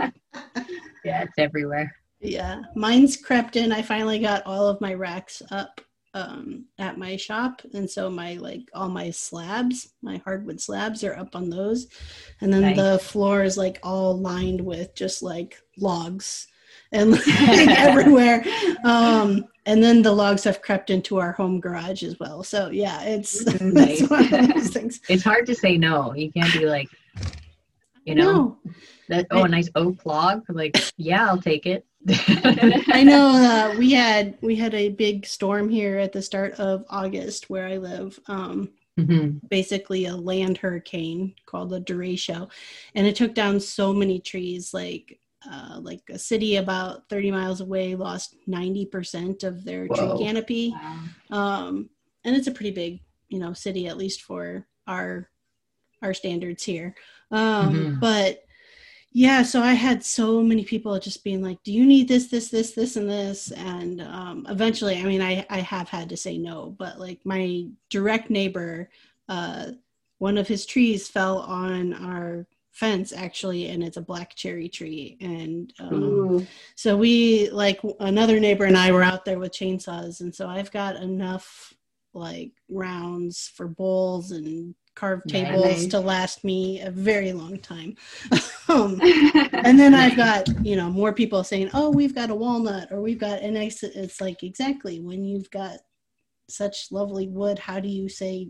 [1.04, 1.94] yeah, it's everywhere.
[2.20, 3.72] yeah, mine's crept in.
[3.72, 5.80] I finally got all of my racks up
[6.14, 11.14] um, at my shop, and so my like all my slabs, my hardwood slabs, are
[11.16, 11.88] up on those,
[12.40, 12.76] and then Nice.
[12.76, 16.46] the floor is like all lined with just like logs
[16.92, 18.42] and like, everywhere.
[18.84, 22.42] Um, and then the logs have crept into our home garage as well.
[22.44, 24.00] So yeah, it's Nice.
[24.02, 25.00] it's one of those things.
[25.08, 26.14] It's hard to say no.
[26.14, 26.88] You can't be like,
[28.06, 28.32] you know,
[28.64, 28.72] No,
[29.08, 29.26] that.
[29.30, 30.44] Oh, a nice oak log.
[30.48, 31.84] Like, yeah, I'll take it.
[32.88, 36.84] I know uh, we had we had a big storm here at the start of
[36.88, 38.18] August where I live.
[38.28, 39.46] Um, Mhm.
[39.50, 42.50] basically a land hurricane called the derecho,
[42.94, 44.72] and it took down so many trees.
[44.72, 45.20] Like
[45.52, 50.16] uh, like a city about 30 miles away lost 90% of their Whoa.
[50.16, 50.74] tree canopy.
[50.74, 50.98] Wow.
[51.30, 51.90] Um,
[52.24, 55.28] and it's a pretty big, you know, city at least for our
[56.02, 56.94] our standards here.
[57.30, 58.00] Um, Mhm.
[58.00, 58.42] But
[59.12, 62.50] yeah, so I had so many people just being like, "Do you need this, this,
[62.50, 66.36] this, this, and this?" And um, eventually, I mean, I I have had to say
[66.38, 68.90] no, but like my direct neighbor,
[69.28, 69.72] uh,
[70.18, 75.16] one of his trees fell on our fence actually and it's a black cherry tree
[75.22, 75.94] and um,
[76.74, 80.70] so we like another neighbor and I were out there with chainsaws, and so I've
[80.70, 81.72] got enough
[82.12, 85.32] like rounds for bowls and carved Nice.
[85.46, 87.94] tables to last me a very long time.
[88.68, 89.00] um,
[89.52, 93.00] and then I've got you know more people saying, "Oh, we've got a walnut," or
[93.00, 95.78] "We've got," and I, s- it's like exactly when you've got
[96.48, 98.48] such lovely wood, how do you say?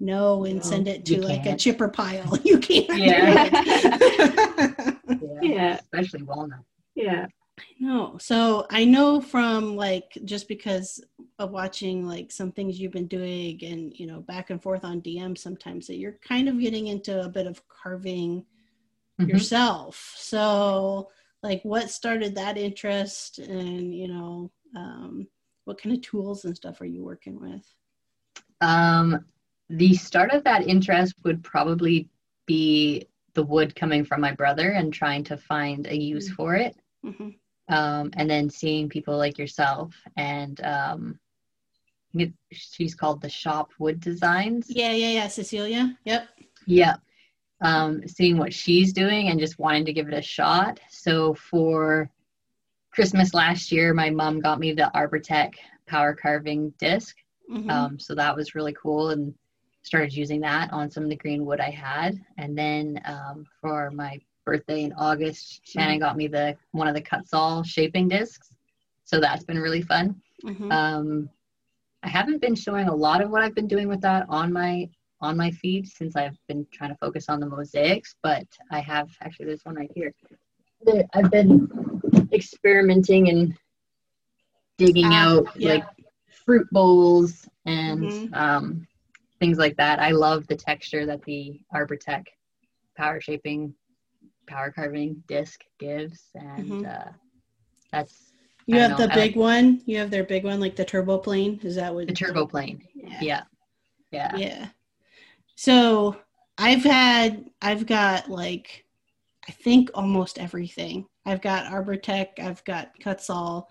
[0.00, 1.60] No, and No, send it to like a can't.
[1.60, 2.38] chipper pile.
[2.44, 2.98] You can't.
[2.98, 3.48] Yeah.
[5.20, 5.38] Yeah.
[5.42, 5.74] Yeah.
[5.80, 6.60] Especially walnut.
[6.94, 7.26] yeah.
[7.78, 8.18] No.
[8.18, 11.02] So I know from like just because
[11.38, 15.00] of watching like some things you've been doing and you know back and forth on
[15.00, 18.44] DM sometimes that you're kind of getting into a bit of carving
[19.20, 19.28] Mhm.
[19.28, 20.14] yourself.
[20.16, 21.10] So
[21.42, 25.28] like what started that interest and you know um
[25.64, 27.64] what kind of tools and stuff are you working with?
[28.60, 29.24] Um,
[29.70, 32.08] the start of that interest would probably
[32.46, 36.34] be the wood coming from my brother and trying to find a use Mm.
[36.34, 36.76] for it.
[37.02, 37.30] hmm
[37.68, 41.18] Um, and then seeing people like yourself and um,
[42.12, 44.66] it- she's called the Shop Wood Designs.
[44.68, 45.96] Yeah, yeah, yeah, Cecilia.
[46.04, 46.28] Yep.
[46.66, 46.96] Yeah.
[47.62, 50.78] Um, seeing what she's doing and just wanting to give it a shot.
[50.90, 52.10] So for
[52.90, 55.54] Christmas last year, my mom got me the Arbortech
[55.86, 57.16] power carving disc.
[57.50, 57.70] Mhm.
[57.70, 59.34] Um, so that was really cool and
[59.82, 62.22] started using that on some of the green wood I had.
[62.38, 67.02] And then um, for my birthday in August, Shannon got me the one of the
[67.02, 68.50] Kutzall shaping discs.
[69.04, 70.20] So that's been really fun.
[70.44, 70.72] Mhm.
[70.72, 71.30] Um,
[72.02, 74.88] I haven't been showing a lot of what I've been doing with that on my
[75.20, 79.08] on my feed since I've been trying to focus on the mosaics, but I have
[79.22, 80.12] actually there's one right here.
[81.14, 81.68] I've been
[82.32, 83.56] experimenting and
[84.76, 85.74] digging Ah, out yeah.
[85.74, 85.84] like
[86.28, 88.36] fruit bowls and Mhm.
[88.36, 88.86] um,
[89.40, 89.98] things like that.
[89.98, 92.26] I love the texture that the Arbortech
[92.96, 93.74] power shaping,
[94.46, 96.86] power carving disc gives, and Mhm.
[96.86, 97.12] uh,
[97.92, 98.32] that's
[98.66, 99.82] You I have the big one.
[99.84, 101.60] You have their big one, like the turbo plane.
[101.62, 102.82] Is that what the turbo plane.
[102.94, 103.18] Yeah.
[103.20, 103.42] Yeah.
[104.10, 104.36] Yeah.
[104.36, 104.68] Yeah.
[105.54, 106.16] So
[106.56, 108.86] I've had, I've got like,
[109.48, 111.06] I think almost everything.
[111.26, 113.66] I've got Arbortech, I've got Kutzall,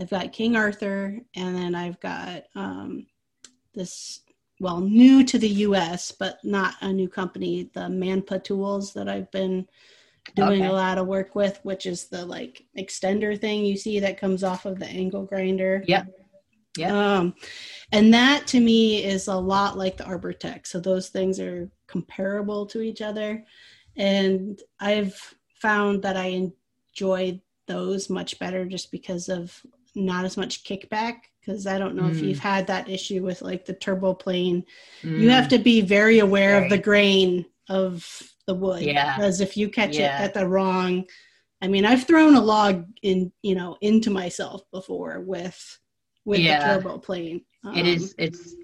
[0.00, 3.06] I've got King Arthur, and then I've got um,
[3.74, 4.20] this,
[4.60, 9.30] well, new to the US, but not a new company, the Manpa Tools that I've
[9.30, 9.66] been
[10.34, 10.66] doing Okay.
[10.66, 14.42] a lot of work with, which is the like extender thing you see that comes
[14.42, 15.84] off of the angle grinder.
[15.86, 16.06] Yep.
[16.76, 16.90] Yep.
[16.90, 17.34] Um,
[17.92, 20.66] and that to me is a lot like the Arbortech.
[20.66, 23.44] So those things are comparable to each other.
[23.96, 25.14] And I've
[25.60, 26.50] found that I
[26.96, 29.60] enjoy those much better just because of
[29.94, 31.18] not as much kickback.
[31.40, 32.28] Because I don't know if Mm.
[32.28, 34.64] you've had that issue with like the turbo plane.
[35.02, 35.30] You Mm.
[35.30, 38.82] have to be very aware of the grain of the wood.
[38.82, 39.16] Yeah.
[39.16, 40.18] Because if you catch Yeah.
[40.20, 41.06] it at the wrong,
[41.62, 45.78] I mean, I've thrown a log in, you know, into myself before with
[46.26, 46.76] with Yeah.
[46.76, 47.44] the turbo plane.
[47.64, 48.14] It Um, is.
[48.18, 48.54] It's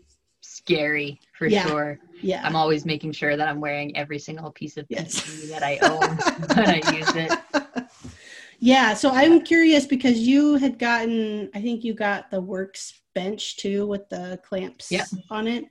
[0.41, 1.67] scary for Yeah.
[1.67, 1.99] sure.
[2.23, 2.41] Yeah.
[2.45, 5.21] I'm always making sure that I'm wearing every single piece of Yes.
[5.21, 6.17] PPE that I own
[6.57, 7.85] when I use it.
[8.61, 8.95] yeah.
[8.95, 13.87] So I'm curious because you had gotten, I think you got the works bench too
[13.87, 15.07] with the clamps Yep.
[15.31, 15.65] on it.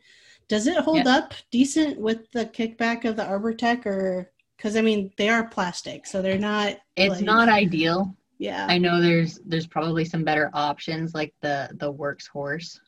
[0.50, 1.08] Does it hold Yep.
[1.08, 4.32] up decent with the kickback of the Arbortech or?
[4.58, 6.78] Because I mean, they are plastic, so they're not.
[6.98, 8.14] It's like- not ideal.
[8.40, 8.66] Yeah.
[8.70, 12.80] I know there's there's probably some better options like the the Works horse.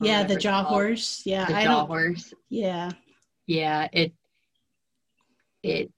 [0.00, 1.22] yeah, the jaw horse.
[1.24, 2.32] Yeah, The I jaw horse.
[2.50, 2.92] Yeah,
[3.46, 4.12] Yeah, it
[5.62, 5.90] it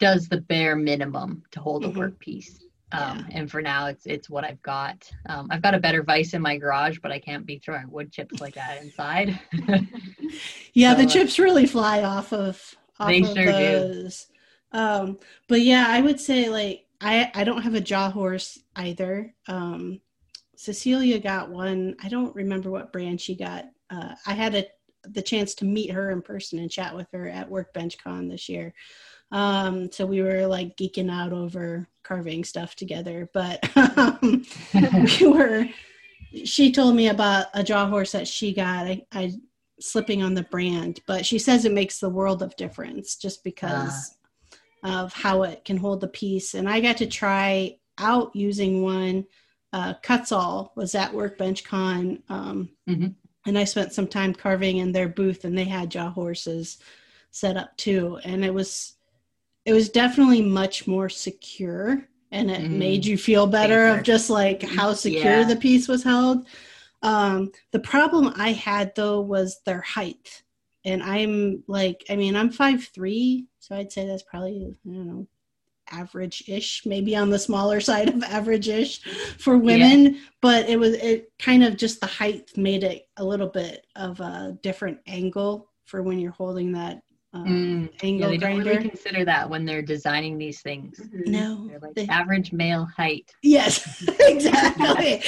[0.00, 1.94] does the bare minimum to hold Mhm.
[1.94, 2.60] a work piece.
[2.92, 3.38] Um, Yeah.
[3.38, 5.10] And for now, it's it's what I've got.
[5.28, 8.12] Um, I've got a better vice in my garage, but I can't be throwing wood
[8.12, 9.38] chips like that inside.
[10.72, 10.94] yeah.
[10.94, 14.08] the So, uh, chips really fly off of off They of sure do.
[14.72, 15.18] Um,
[15.48, 19.34] but yeah, I would say like I I don't have a jaw horse either.
[19.48, 20.00] Um,
[20.56, 21.96] Cecilia got one.
[22.02, 23.66] I don't remember what brand she got.
[23.90, 24.66] Uh, I had a
[25.08, 28.48] the chance to meet her in person and chat with her at Workbench Con this
[28.48, 28.74] year.
[29.32, 33.28] Um, so we were like geeking out over carving stuff together.
[33.32, 33.68] But
[33.98, 35.66] um, we were.
[36.44, 38.86] She told me about a jaw horse that she got.
[38.86, 39.32] I, I
[39.80, 44.16] slipping on the brand, but she says it makes the world of difference just because
[44.82, 46.54] of how it can hold the piece.
[46.54, 49.26] And I got to try out using one.
[49.72, 53.14] Uh, Kutzall was at Workbench Con, um, Mhm.
[53.46, 56.78] and I spent some time carving in their booth, and they had jaw horses
[57.30, 58.94] set up too, and it was
[59.66, 62.70] it was definitely much more secure, and it Mhm.
[62.78, 63.98] made you feel better Safer.
[63.98, 65.44] of just like how secure Yeah.
[65.44, 66.46] the piece was held.
[67.02, 70.42] Um, the problem I had though was their height.
[70.84, 75.06] And I'm like, I mean, I'm five three, so I'd say that's probably, I don't
[75.06, 75.26] know,
[75.90, 79.00] average ish, maybe on the smaller side of average ish
[79.38, 80.18] for women.
[80.40, 84.20] But it was it kind of just the height made it a little bit of
[84.20, 87.02] a different angle for when you're holding that
[87.34, 90.98] um, Mm, yeah, angle they don't really consider that when they're designing these things.
[91.00, 91.26] Mhm.
[91.26, 91.66] no.
[91.68, 93.30] They're like they- average male height.
[93.42, 95.22] Yes, exactly.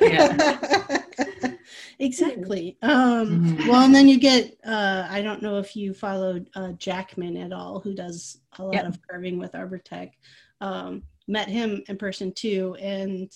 [0.00, 1.02] Yeah.
[1.98, 2.76] exactly.
[2.82, 3.68] Um, Mhm.
[3.68, 7.52] Well, and then you get, uh, I don't know if you followed uh, Jackman at
[7.52, 8.86] all, who does a lot Yep.
[8.86, 10.10] of carving with Arbortech.
[10.60, 12.76] Um, met him in person too.
[12.80, 13.30] And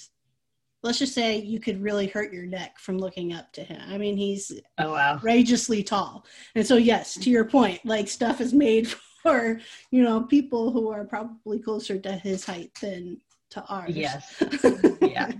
[0.82, 3.80] let's just say you could really hurt your neck from looking up to him.
[3.88, 5.14] I mean, he's Oh wow.
[5.14, 6.26] outrageously tall.
[6.54, 8.88] And so, yes, to your point, like stuff is made
[9.22, 9.60] for,
[9.90, 13.20] you know, people who are probably closer to his height than
[13.50, 13.90] to ours.
[13.90, 14.42] Yes.
[15.02, 15.30] Yeah.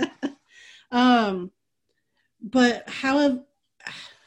[0.90, 1.50] um,
[2.42, 3.40] but how have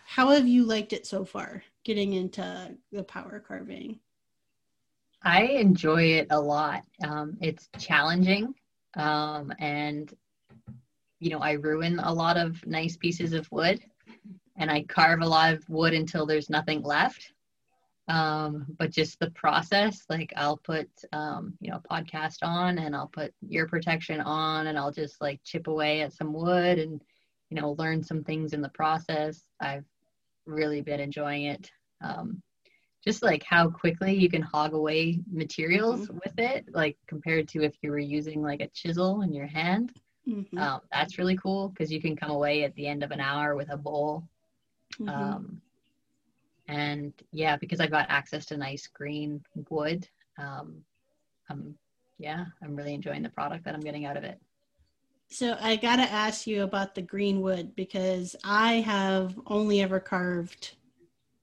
[0.06, 1.64] how have you liked it so far?
[1.84, 4.00] Getting into the power carving.
[5.24, 6.84] I enjoy it a lot.
[7.04, 8.54] Um, it's challenging,
[8.96, 10.14] um, and
[11.24, 13.82] you know, I ruin a lot of nice pieces of wood,
[14.58, 17.32] and I carve a lot of wood until there's nothing left.
[18.10, 22.94] Um, but just the process, like I'll put, um, you know, a podcast on, and
[22.94, 27.02] I'll put ear protection on, and I'll just like chip away at some wood, and
[27.50, 29.42] you know, learn some things in the process.
[29.62, 29.86] I've
[30.46, 31.72] really been enjoying it.
[32.02, 32.42] Um,
[33.06, 37.76] just like how quickly you can hog away materials with it, like compared to if
[37.82, 39.94] you were using like a chisel in your hand.
[40.28, 43.20] Mhm, Um, that's really cool because you can come away at the end of an
[43.20, 44.24] hour with a bowl.
[45.00, 45.14] mhm.
[45.14, 45.62] Um,
[46.68, 50.08] and yeah, because I've got access to nice green wood,
[50.38, 50.84] um,
[51.50, 51.78] I'm
[52.20, 54.40] yeah, I'm really enjoying the product that I'm getting out of it.
[55.30, 60.76] So I gotta ask you about the green wood because I have only ever carved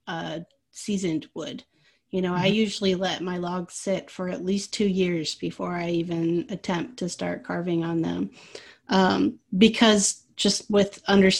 [0.07, 1.63] uh, seasoned wood.
[2.11, 2.55] You know, I Mhm.
[2.55, 7.09] usually let my logs sit for at least two years before I even attempt to
[7.09, 8.31] start carving on them,
[8.89, 11.31] um, because just with under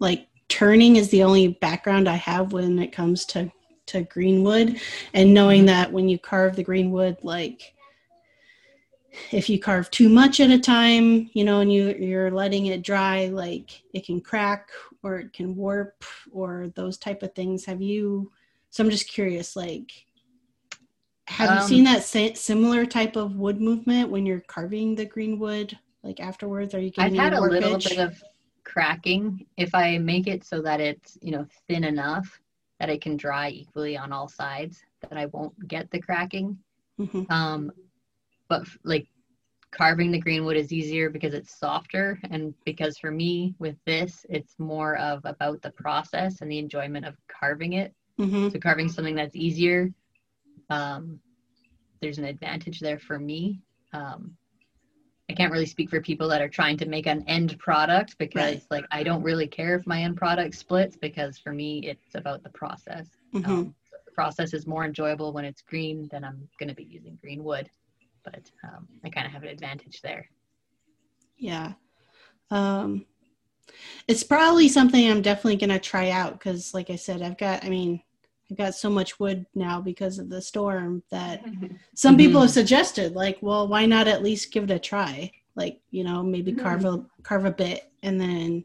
[0.00, 3.50] like turning is the only background I have when it comes to
[3.86, 4.78] to greenwood
[5.14, 7.74] and knowing that when you carve the greenwood like
[9.32, 12.82] if you carve too much at a time you know and you you're letting it
[12.82, 14.68] dry like it can crack
[15.02, 17.64] or it can warp or those type of things.
[17.64, 18.30] Have you
[18.70, 19.90] so i'm just curious like
[21.28, 25.04] have um, you seen that sa- similar type of wood movement when you're carving the
[25.04, 28.20] greenwood like afterwards are you getting i've had a little bit of
[28.64, 32.40] cracking if i make it so that it's you know thin enough
[32.80, 36.56] that it can dry equally on all sides that i won't get the cracking
[36.98, 37.30] mm-hmm.
[37.30, 37.70] um
[38.48, 39.06] but like
[39.70, 44.58] carving the greenwood is easier because it's softer and because for me with this it's
[44.58, 48.48] more of about the process and the enjoyment of carving it mm-hmm.
[48.48, 49.92] so carving something that's easier
[50.70, 51.18] um,
[52.00, 53.60] there's an advantage there for me
[53.92, 54.36] um,
[55.30, 58.54] i can't really speak for people that are trying to make an end product because
[58.54, 58.62] right.
[58.70, 62.42] like i don't really care if my end product splits because for me it's about
[62.42, 63.50] the process mm-hmm.
[63.50, 63.74] um,
[64.06, 67.42] the process is more enjoyable when it's green then i'm going to be using green
[67.42, 67.68] wood
[68.30, 70.28] but um, I kind of have an advantage there.
[71.36, 71.72] Yeah.
[72.50, 73.06] Um,
[74.06, 77.64] it's probably something I'm definitely going to try out because, like I said, I've got,
[77.64, 78.02] I mean,
[78.50, 81.44] I've got so much wood now because of the storm that
[81.94, 82.16] some mm-hmm.
[82.16, 85.30] people have suggested, like, well, why not at least give it a try?
[85.54, 86.62] Like, you know, maybe mm-hmm.
[86.62, 88.64] carve a carve a bit and then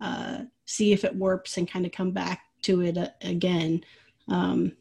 [0.00, 3.82] uh, see if it warps and kind of come back to it uh, again.
[4.28, 4.72] Um,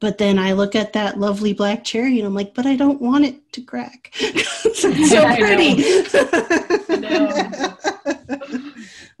[0.00, 3.00] but then I look at that lovely black cherry and I'm like, but I don't
[3.00, 4.10] want it to crack.
[4.20, 4.80] it's
[5.10, 5.84] so pretty.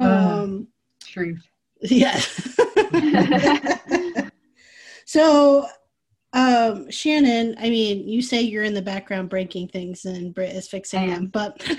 [0.00, 0.68] um,
[1.04, 1.49] Truth.
[1.82, 2.18] Yeah.
[5.06, 5.66] so,
[6.32, 10.68] um, Shannon, I mean, you say you're in the background breaking things and Britt is
[10.68, 11.78] fixing them, but but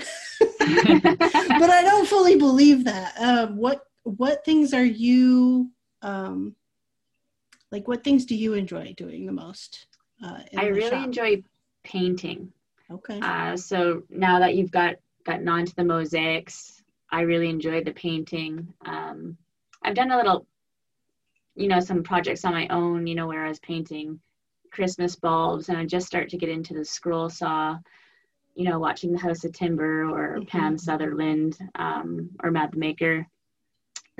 [0.60, 3.14] I don't fully believe that.
[3.18, 5.70] Um, what what things are you
[6.02, 6.54] um,
[7.70, 9.86] like what things do you enjoy doing the most
[10.24, 11.04] uh, i really shop?
[11.04, 11.42] enjoy
[11.84, 12.52] painting
[12.90, 17.92] okay uh, so now that you've got gotten onto the mosaics i really enjoy the
[17.92, 19.36] painting um,
[19.84, 20.46] i've done a little
[21.54, 24.18] you know some projects on my own you know where i was painting
[24.70, 27.76] christmas bulbs and i just start to get into the scroll saw
[28.54, 30.44] you know watching the house of timber or mm-hmm.
[30.46, 33.26] pam sutherland um, or mad the maker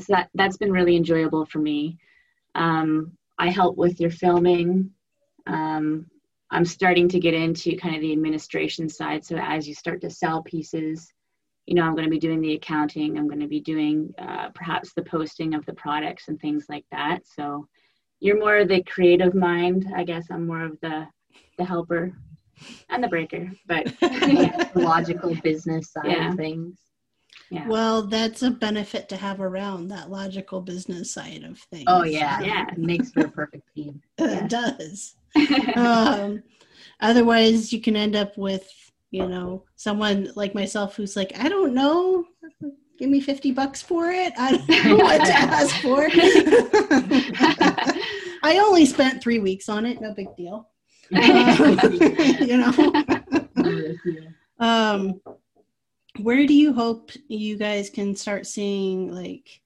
[0.00, 1.98] so that that's been really enjoyable for me
[2.54, 4.90] um, I help with your filming.
[5.46, 6.06] Um,
[6.50, 9.24] I'm starting to get into kind of the administration side.
[9.24, 11.12] So as you start to sell pieces,
[11.72, 13.16] you know, I'm going to be doing the accounting.
[13.16, 16.84] I'm going to be doing uh, perhaps the posting of the products and things like
[16.92, 17.20] that.
[17.26, 17.66] So
[18.20, 19.90] you're more the creative mind.
[19.96, 21.08] I guess I'm more of the
[21.56, 22.12] the helper
[22.90, 26.28] and the breaker, but yeah, logical business side yeah.
[26.32, 26.76] of things.
[27.50, 27.66] Yeah.
[27.66, 31.84] Well, that's a benefit to have around that logical business side of things.
[31.86, 34.02] Oh yeah, yeah, it makes for a perfect team.
[34.18, 35.14] it does.
[35.76, 36.42] um,
[37.00, 38.68] otherwise, you can end up with
[39.12, 42.24] you know someone like myself who's like, I don't know,
[42.98, 44.32] give me fifty bucks for it.
[44.36, 46.08] I don't know what to ask for.
[48.42, 50.00] I only spent three weeks on it.
[50.00, 50.68] No big deal.
[51.14, 51.78] Um,
[52.40, 52.72] you know.
[54.58, 55.20] um,
[56.20, 59.60] where do you hope you guys can start seeing like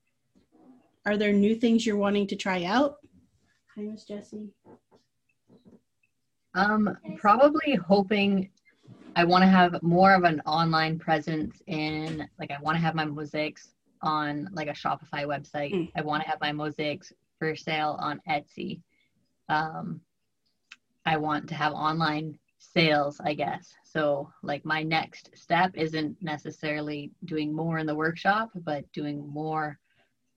[1.04, 2.96] are there new things you're wanting to try out
[3.74, 4.48] hi miss jessie
[6.54, 8.48] um probably hoping
[9.16, 12.94] i want to have more of an online presence in like i want to have
[12.94, 15.90] my mosaics on like a shopify website mm.
[15.96, 18.80] i want to have my mosaics for sale on etsy
[19.48, 20.00] um
[21.04, 27.12] i want to have online sales i guess so, like, my next step isn't necessarily
[27.24, 29.78] doing more in the workshop, but doing more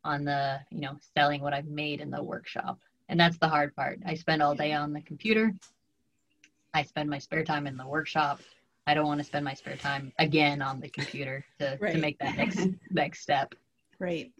[0.05, 2.79] on the, you know, selling what I've made in the workshop.
[3.09, 3.99] And that's the hard part.
[4.05, 5.53] I spend all day on the computer.
[6.73, 8.39] I spend my spare time in the workshop.
[8.87, 11.93] I don't want to spend my spare time again on the computer to, right.
[11.93, 13.53] to make that next next step.
[13.99, 14.31] Right.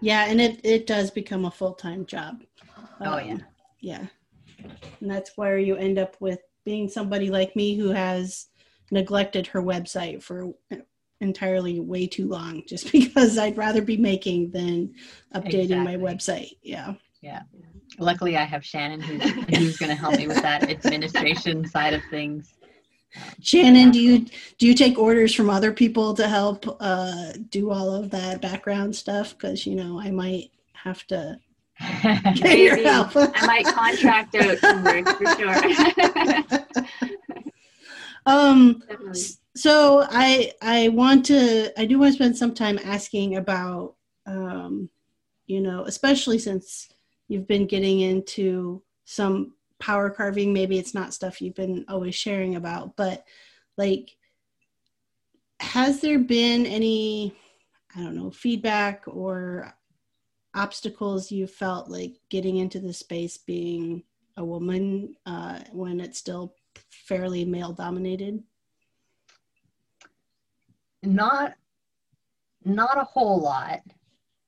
[0.00, 2.42] Yeah, and it it does become a full time job.
[3.00, 3.38] Oh um, yeah.
[3.80, 4.06] Yeah.
[5.00, 8.46] And that's where you end up with being somebody like me who has
[8.90, 10.52] neglected her website for
[11.20, 14.94] entirely way too long just because I'd rather be making than
[15.34, 15.96] updating exactly.
[15.96, 16.56] my website.
[16.62, 16.94] Yeah.
[17.20, 17.42] Yeah.
[17.98, 19.22] Luckily, I have Shannon who's,
[19.56, 22.54] who's going to help me with that administration side of things.
[23.40, 24.26] Shannon, do you
[24.58, 28.94] do you take orders from other people to help uh, do all of that background
[28.94, 29.36] stuff?
[29.36, 31.38] Because you know I might have to
[32.42, 32.84] Maybe.
[32.86, 35.54] I might contract out some work for sure.
[38.26, 38.82] um,
[39.54, 43.94] so I I want to I do want to spend some time asking about
[44.26, 44.90] um,
[45.46, 46.88] you know, especially since
[47.28, 50.52] you've been getting into some power carving.
[50.52, 53.24] Maybe it's not stuff you've been always sharing about, but
[53.76, 54.16] like,
[55.60, 57.34] has there been any,
[57.96, 59.74] I don't know, feedback or
[60.54, 64.02] obstacles you felt like getting into the space being
[64.36, 66.54] a woman uh, when it's still
[66.90, 68.42] fairly male dominated?
[71.02, 71.54] Not
[72.64, 73.80] not a whole lot,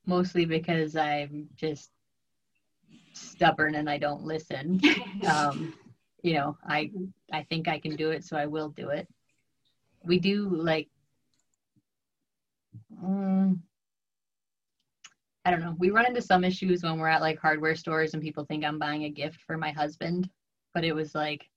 [0.05, 1.91] mostly because I'm just
[3.13, 4.81] stubborn and I don't listen.
[5.27, 5.75] um,
[6.23, 6.91] you know, I
[7.33, 9.09] I think I can do it, so I will do it.
[10.03, 10.89] We do like,
[13.03, 13.63] um,
[15.45, 15.75] I don't know.
[15.79, 18.79] We run into some issues when we're at like hardware stores and people think I'm
[18.79, 20.29] buying a gift for my husband,
[20.75, 21.49] but it was like,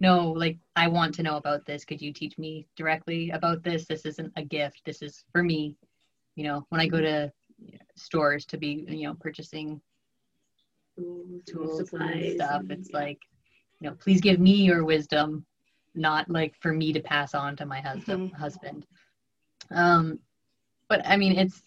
[0.00, 1.84] no, like I want to know about this.
[1.84, 3.86] Could you teach me directly about this?
[3.86, 4.82] This isn't a gift.
[4.84, 5.76] This is for me.
[6.34, 7.32] You know, when I go to
[7.94, 9.80] stores to be, you know, purchasing
[10.96, 12.60] Tools, tools supplies, and stuff.
[12.60, 12.98] and- It's yeah.
[12.98, 13.20] like,
[13.80, 15.44] you know, please give me your wisdom,
[15.94, 18.30] not like for me to pass on to my husband.
[18.30, 18.34] Mhm.
[18.34, 18.86] Husband.
[19.70, 20.18] Um,
[20.88, 21.62] but I mean, it's.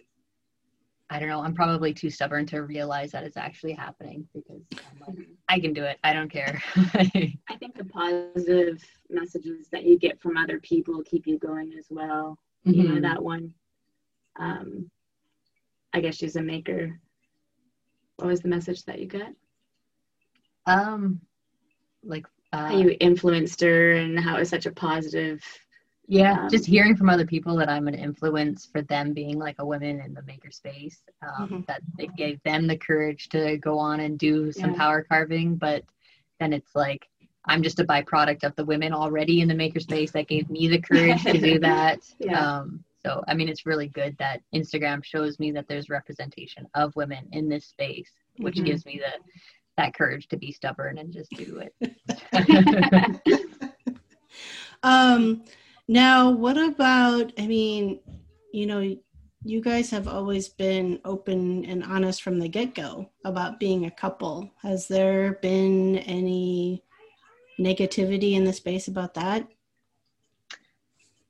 [1.12, 1.42] I don't know.
[1.42, 5.36] I'm probably too stubborn to realize that it's actually happening because I'm like, Mhm.
[5.48, 6.00] I can do it.
[6.04, 6.62] I don't care.
[6.76, 11.88] I think the positive messages that you get from other people keep you going as
[11.92, 12.40] well.
[12.64, 13.02] You know, Mhm.
[13.04, 13.54] that one,
[14.38, 14.90] um,
[15.94, 17.00] I guess she's a maker.
[18.18, 19.34] What was the message that you got?
[20.66, 21.20] Um,
[22.04, 25.44] like uh, How you influenced her and how it was such a positive.
[26.08, 29.56] yeah um, just hearing from other people that i'm an influence for them being like
[29.60, 31.66] a woman in the maker space um, Mhm.
[31.68, 34.78] that it gave them the courage to go on and do some Yeah.
[34.78, 35.84] power carving but
[36.40, 37.08] then it's like
[37.46, 40.68] i'm just a byproduct of the women already in the maker space that gave me
[40.68, 42.58] the courage to do that Yeah.
[42.58, 46.96] um, so i mean it's really good that instagram shows me that there's representation of
[46.96, 48.66] women in this space which Mhm.
[48.66, 49.22] gives me the
[49.78, 51.74] that courage to be stubborn and just do it
[54.84, 55.44] Um,
[55.88, 57.32] now, what about?
[57.40, 58.00] I mean,
[58.54, 58.96] you know,
[59.44, 63.92] you guys have always been open and honest from the get go about being a
[63.92, 64.52] couple.
[64.62, 66.84] Has there been any
[67.60, 69.48] negativity in the space about that?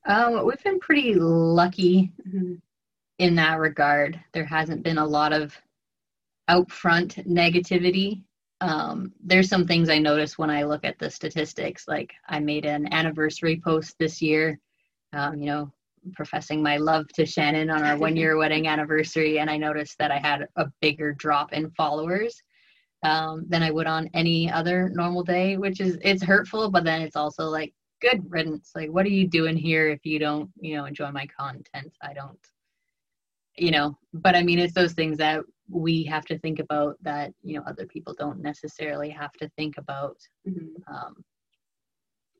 [0.06, 2.62] Um, we've been pretty lucky Mhm.
[3.20, 4.20] in that regard.
[4.34, 5.60] There hasn't been a lot of
[6.50, 8.24] upfront negativity.
[8.62, 11.88] Um, there's some things I notice when I look at the statistics.
[11.88, 14.60] Like I made an anniversary post this year,
[15.14, 15.72] um, you know,
[16.14, 20.12] professing my love to Shannon on our one year wedding anniversary, and I noticed that
[20.12, 22.42] I had a bigger drop in followers
[23.04, 27.02] um, than I would on any other normal day, which is it's hurtful, but then
[27.02, 27.74] it's also like
[28.10, 28.72] good riddance.
[28.76, 31.92] Like, what are you doing here if you don't, you know, enjoy my content?
[32.02, 32.40] I don't,
[33.58, 33.98] you know.
[34.14, 37.64] But I mean, it's those things that we have to think about that you know
[37.66, 40.18] other people don't necessarily have to think about.
[40.48, 40.76] Mhm.
[40.88, 41.24] Um,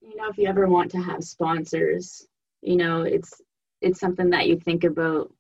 [0.02, 2.28] you know if you ever want to have sponsors
[2.62, 3.42] you know it's
[3.82, 5.34] it's something that you think about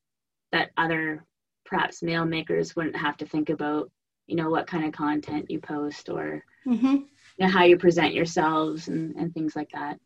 [0.51, 1.23] that other
[1.65, 3.91] perhaps male makers wouldn't have to think about
[4.28, 6.95] you know what kind of content you post or Mm-hmm.
[7.38, 10.00] You know how you present yourselves and, and things like that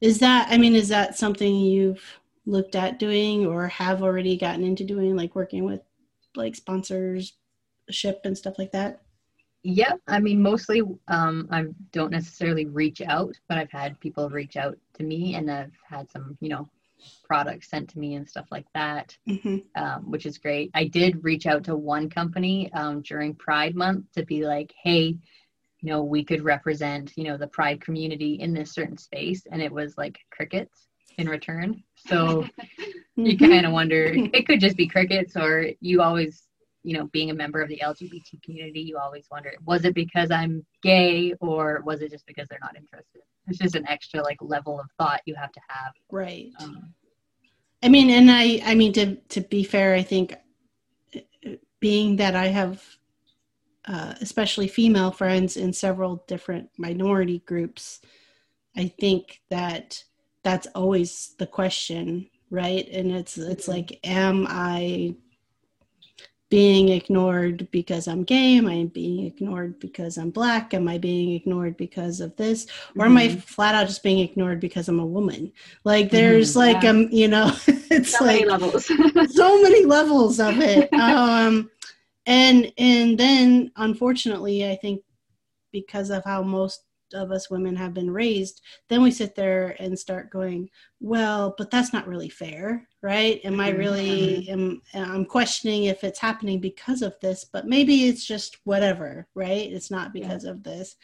[0.00, 0.48] Is that?
[0.50, 2.02] I mean, is that something you've
[2.46, 5.80] looked at doing or have already gotten into doing, like working with
[6.36, 7.34] like sponsors,
[7.90, 9.00] ship and stuff like that?
[9.62, 14.56] Yeah, I mean, mostly um, I don't necessarily reach out, but I've had people reach
[14.56, 16.68] out to me, and I've had some, you know,
[17.24, 19.58] products sent to me and stuff like that, Mm-hmm.
[19.82, 20.70] um, which is great.
[20.74, 25.16] I did reach out to one company um, during Pride Month to be like, hey,
[25.84, 29.60] you know, we could represent, you know, the Pride community in this certain space, and
[29.60, 31.82] it was like crickets in return.
[31.96, 32.46] So
[33.16, 36.48] you kind of wonder it could just be crickets or you always
[36.82, 40.30] you know being a member of the lgbt community you always wonder was it because
[40.30, 44.36] i'm gay or was it just because they're not interested it's just an extra like
[44.42, 46.50] level of thought you have to have right.
[46.60, 46.92] um,
[47.84, 50.34] I mean, and I, I mean, to to be fair, I think
[51.14, 52.82] uh, being that I have,
[53.86, 58.00] uh, especially female friends in several different minority groups,
[58.76, 60.02] I think that
[60.42, 62.88] that's always the question, right?
[62.90, 65.16] And it's it's like, am I
[66.50, 68.58] being ignored because I'm gay?
[68.58, 70.72] Am I being ignored because I'm black?
[70.72, 72.66] Am I being ignored because of this?
[72.96, 73.42] Or am I Mhm.
[73.42, 75.52] flat out just being ignored because I'm a woman?
[75.84, 76.90] Like there's Mhm, like yeah.
[76.90, 77.50] um, you know,
[77.90, 78.46] it's so like
[79.30, 80.92] so many levels of it.
[80.98, 81.70] um
[82.26, 85.02] and and then unfortunately I think
[85.72, 89.98] because of how most of us women have been raised, then we sit there and
[89.98, 90.68] start going,
[91.00, 93.40] well, but that's not really fair, right?
[93.44, 98.24] Am I really am I'm questioning if it's happening because of this, but maybe it's
[98.24, 99.70] just whatever, right?
[99.70, 100.50] It's not because yeah.
[100.50, 100.96] of this.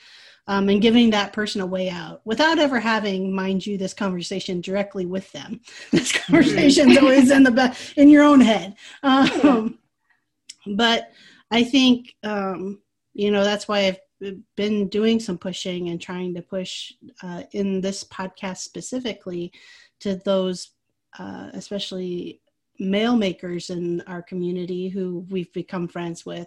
[0.46, 4.60] Um, and giving that person a way out without ever having, mind you, this conversation
[4.60, 5.60] directly with them.
[5.92, 8.74] This conversation is always in the back in your own head.
[9.02, 9.78] Um,
[10.66, 11.10] but
[11.50, 12.80] I think um,
[13.14, 14.00] you know that's why I've
[14.56, 16.92] been doing some pushing and trying to push
[17.22, 19.52] uh, in this podcast specifically
[20.00, 20.72] to those
[21.18, 22.40] uh, especially
[22.78, 26.46] male makers in our community who we've become friends with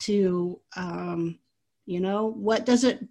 [0.00, 1.38] to um,
[1.86, 3.06] you know what does it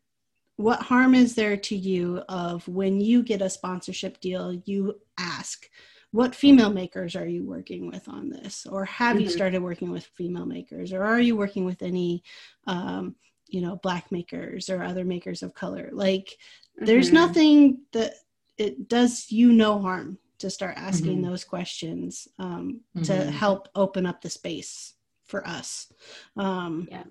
[0.57, 5.69] what harm is there to you of when you get a sponsorship deal you ask
[6.11, 9.23] what female makers are you working with on this or have mm-hmm.
[9.23, 12.23] you started working with female makers or are you working with any
[12.65, 13.15] um,
[13.47, 16.85] you know black makers or other makers of color like mm-hmm.
[16.85, 18.13] there's nothing that
[18.57, 21.29] it does you no harm to start asking mm-hmm.
[21.29, 23.03] those questions um, mm-hmm.
[23.03, 24.93] to help open up the space
[25.25, 25.91] for us.
[26.35, 27.03] Um, yeah.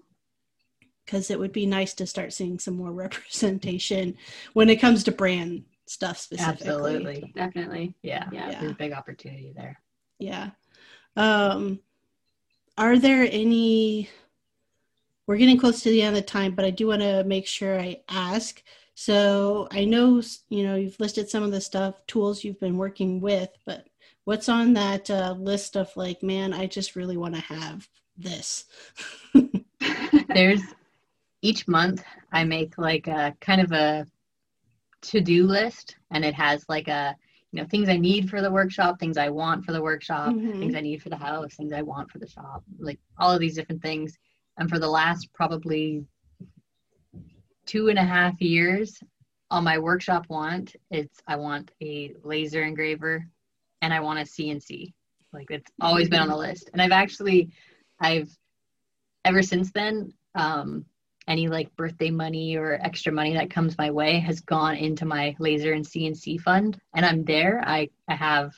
[1.05, 4.17] Because it would be nice to start seeing some more representation
[4.53, 6.69] when it comes to brand stuff specifically.
[6.69, 7.33] Absolutely.
[7.35, 7.95] Definitely.
[8.03, 8.29] Yeah.
[8.33, 8.61] Yeah.
[8.61, 9.81] There's a big opportunity there.
[10.19, 10.51] Yeah.
[11.17, 11.81] Um,
[12.79, 14.09] are there any,
[15.27, 17.47] we're getting close to the end of the time, but I do want to make
[17.47, 18.63] sure I ask
[18.99, 23.21] so I know, you know, you've listed some of the stuff, tools you've been working
[23.21, 23.87] with, but
[24.25, 28.65] what's on that uh, list of like, man, I just really want to have this?
[30.29, 30.63] There's
[31.43, 34.07] each month I make like a kind of a
[35.11, 37.17] to do list, and it has like a,
[37.53, 40.59] you know, things I need for the workshop, things I want for the workshop, mm-hmm.
[40.59, 43.41] things I need for the house, things I want for the shop, like all of
[43.41, 44.17] these different things.
[44.59, 46.05] And for the last probably
[47.67, 48.99] two and a half years
[49.51, 53.25] on my workshop want it's i want a laser engraver
[53.83, 54.93] and i want a cnc
[55.33, 57.51] like it's always been on the list and i've actually
[58.01, 58.31] i've
[59.25, 60.85] ever since then um
[61.29, 65.35] any like birthday money or extra money that comes my way has gone into my
[65.39, 68.55] laser and cnc fund and i'm there i i have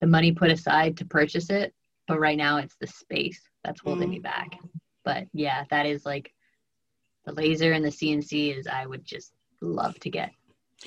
[0.00, 1.74] the money put aside to purchase it
[2.08, 4.12] but right now it's the space that's holding mm.
[4.12, 4.58] me back
[5.04, 6.32] but yeah that is like
[7.24, 10.30] the laser and the CNC is I would just love to get.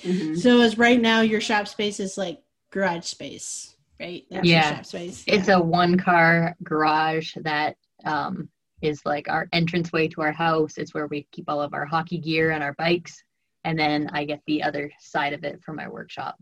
[0.02, 0.36] Mm-hmm.
[0.36, 2.40] So as right now your shop space is like
[2.72, 4.24] garage space, right?
[4.32, 4.82] That's yeah.
[4.82, 5.24] space.
[5.28, 5.36] Yeah.
[5.36, 8.50] It's a one car garage that um,
[8.84, 10.78] is like our entranceway to our house.
[10.78, 13.24] It's where we keep all of our hockey gear and our bikes.
[13.64, 16.36] And then I get the other side of it for my workshop.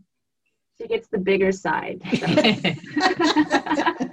[0.80, 2.02] She gets the bigger side.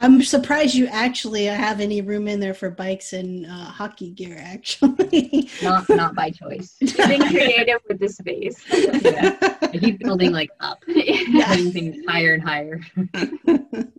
[0.00, 4.36] I'm surprised you actually have any room in there for bikes and uh, hockey gear.
[4.38, 6.76] Actually, not not by choice.
[6.80, 8.62] Being creative with the space.
[8.70, 9.36] yeah.
[9.62, 11.48] I keep building like up, yeah.
[11.48, 12.80] putting things higher and higher.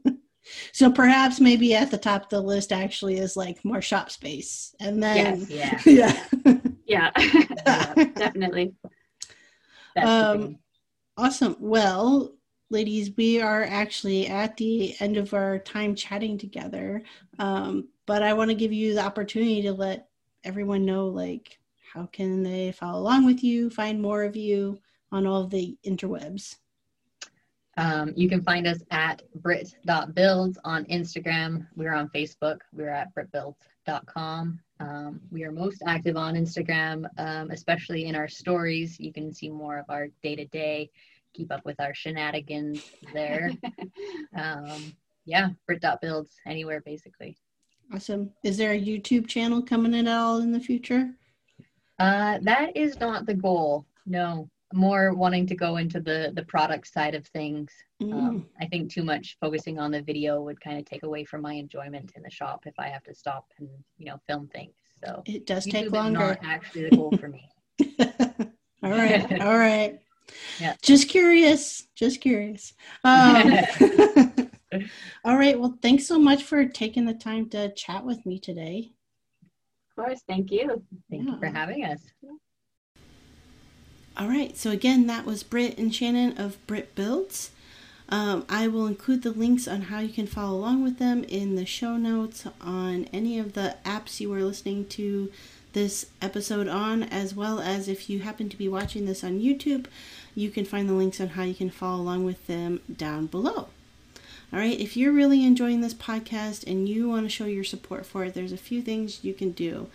[0.80, 4.74] so perhaps maybe at the top of the list actually is like more shop space,
[4.80, 6.24] and then yes, yeah,
[6.86, 8.74] yeah, yeah, yeah definitely.
[10.02, 10.58] um,
[11.18, 11.58] awesome.
[11.60, 12.34] Well,
[12.70, 17.04] ladies, we are actually at the end of our time chatting together.
[17.40, 20.08] Um, but I want to give you the opportunity to let
[20.46, 21.60] everyone know, like,
[21.94, 24.80] how can they follow along with you, find more of you
[25.12, 26.56] on all of the interwebs?
[27.80, 31.66] Um, you can find us at britt.builds on Instagram.
[31.78, 32.58] We're on Facebook.
[32.74, 34.60] We're at brittbuilds.com.
[34.82, 39.00] Um, we are most active on Instagram, um, especially in our stories.
[39.00, 40.90] You can see more of our day to day
[41.34, 43.52] keep up with our shenanigans there.
[44.36, 47.38] um, yeah, Britt builds anywhere basically.
[47.94, 48.32] Awesome.
[48.44, 51.12] Is there a YouTube channel coming at all in the future?
[51.98, 53.86] Uh, that is not the goal.
[54.06, 57.72] No, more wanting to go into the the product side of things.
[58.02, 58.14] Mm.
[58.14, 61.42] Um, I think too much focusing on the video would kind of take away from
[61.42, 64.76] my enjoyment in the shop if I have to stop and you know film things.
[65.04, 66.20] So it does YouTube take longer.
[66.20, 67.50] Not actually the goal for me.
[68.84, 70.00] all right, all right.
[70.60, 70.76] Yeah.
[70.82, 71.88] Just curious.
[71.96, 72.74] Just curious.
[73.04, 73.52] Um,
[75.26, 75.60] all right.
[75.60, 78.92] Well, thanks so much for taking the time to chat with me today.
[79.90, 80.22] Of course.
[80.28, 80.84] Thank you.
[81.10, 81.34] Thank yeah.
[81.34, 82.02] you for having us.
[84.20, 84.58] All right.
[84.58, 87.52] So, again, that was Britt and Shannon of Britt Builds.
[88.10, 91.56] Um, I will include the links on how you can follow along with them in
[91.56, 95.32] the show notes on any of the apps you are listening to
[95.72, 99.86] this episode on, as well as if you happen to be watching this on YouTube,
[100.36, 103.70] you can find the links on how you can follow along with them down below.
[104.52, 108.06] All right, if you're really enjoying this podcast and you want to show your support
[108.06, 109.88] for it, there's a few things you can do.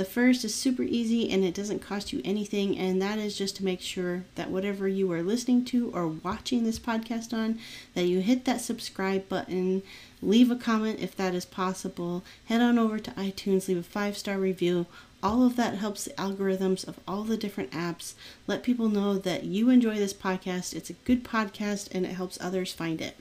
[0.00, 3.56] The first is super easy and it doesn't cost you anything, and that is just
[3.56, 7.58] to make sure that whatever you are listening to or watching this podcast on,
[7.92, 9.82] that you hit that subscribe button,
[10.22, 14.16] leave a comment if that is possible, head on over to iTunes, leave a five
[14.16, 14.86] star review.
[15.22, 18.14] All of that helps the algorithms of all the different apps.
[18.46, 20.72] Let people know that you enjoy this podcast.
[20.72, 23.18] It's a good podcast and it helps others find it.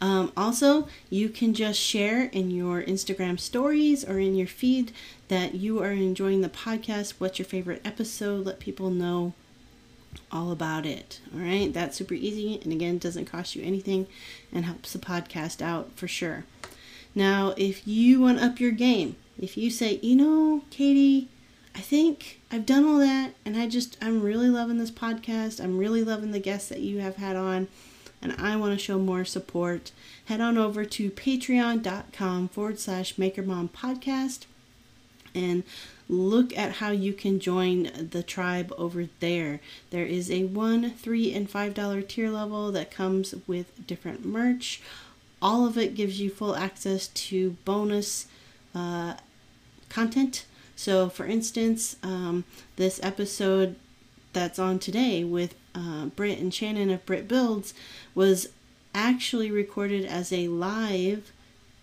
[0.00, 4.92] Um, also, you can just share in your Instagram stories or in your feed
[5.28, 7.14] that you are enjoying the podcast.
[7.18, 8.46] What's your favorite episode?
[8.46, 9.32] Let people know
[10.30, 11.20] all about it.
[11.34, 14.06] All right, that's super easy and again, doesn't cost you anything
[14.52, 16.44] and helps the podcast out for sure.
[17.14, 21.28] Now, if you want to up your game, if you say, you know, Katie,
[21.74, 25.62] I think I've done all that and I just, I'm really loving this podcast.
[25.62, 27.68] I'm really loving the guests that you have had on
[28.20, 29.92] and I want to show more support,
[30.26, 34.46] head on over to patreon.com forward slash makermom podcast
[35.34, 35.62] and
[36.08, 39.60] look at how you can join the tribe over there.
[39.90, 44.80] There is a one, three, and five dollar tier level that comes with different merch.
[45.40, 48.26] All of it gives you full access to bonus
[48.74, 49.14] uh,
[49.88, 50.46] content.
[50.74, 52.44] So, for instance, um,
[52.76, 53.76] this episode
[54.32, 57.74] that's on today with uh, Britt and Shannon of Britt Builds
[58.14, 58.48] was
[58.94, 61.32] actually recorded as a live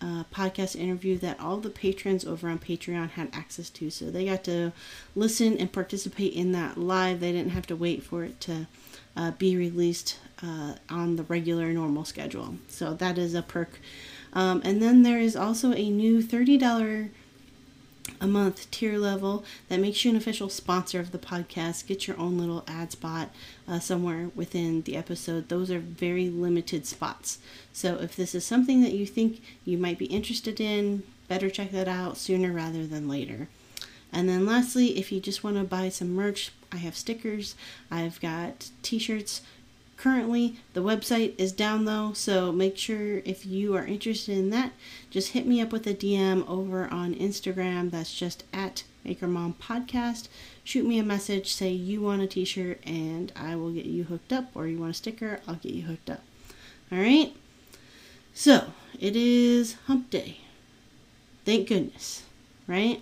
[0.02, 3.90] uh, podcast interview that all the patrons over on Patreon had access to.
[3.90, 4.74] So they got to
[5.16, 7.20] listen and participate in that live.
[7.20, 8.68] They didn't have to wait for it to
[9.16, 12.56] uh, be released uh, on the regular normal schedule.
[12.68, 13.80] So that is a perk.
[14.34, 17.10] Um, and then there is also a new $30
[18.20, 21.88] a month tier level that makes you an official sponsor of the podcast.
[21.88, 23.30] Get your own little ad spot
[23.68, 25.50] uh, somewhere within the episode.
[25.50, 27.40] Those are very limited spots.
[27.74, 31.72] So if this is something that you think you might be interested in, better check
[31.72, 33.48] that out sooner rather than later.
[34.12, 37.56] And then lastly, if you just want to buy some merch, I have stickers,
[37.92, 39.42] I've got t shirts,
[39.98, 40.58] currently.
[40.74, 44.74] The website is down though, so make sure if you are interested in that,
[45.10, 47.92] just hit me up with a DM over on Instagram.
[47.92, 50.28] That's just at Maker Mom Podcast.
[50.64, 54.04] Shoot me a message, say you want a t shirt, and I will get you
[54.06, 56.22] hooked up, or you want a sticker, I'll get you hooked up.
[56.92, 57.36] All right?
[58.34, 60.40] So, it is hump day.
[61.46, 62.24] Thank goodness,
[62.68, 63.02] right?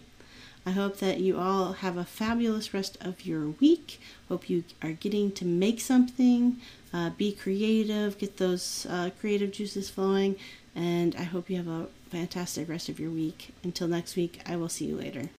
[0.65, 3.99] I hope that you all have a fabulous rest of your week.
[4.29, 6.57] Hope you are getting to make something,
[6.93, 10.35] uh, be creative, get those uh, creative juices flowing,
[10.75, 13.53] and I hope you have a fantastic rest of your week.
[13.63, 15.29] Until next week, I will see you later.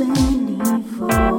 [0.00, 1.29] ready for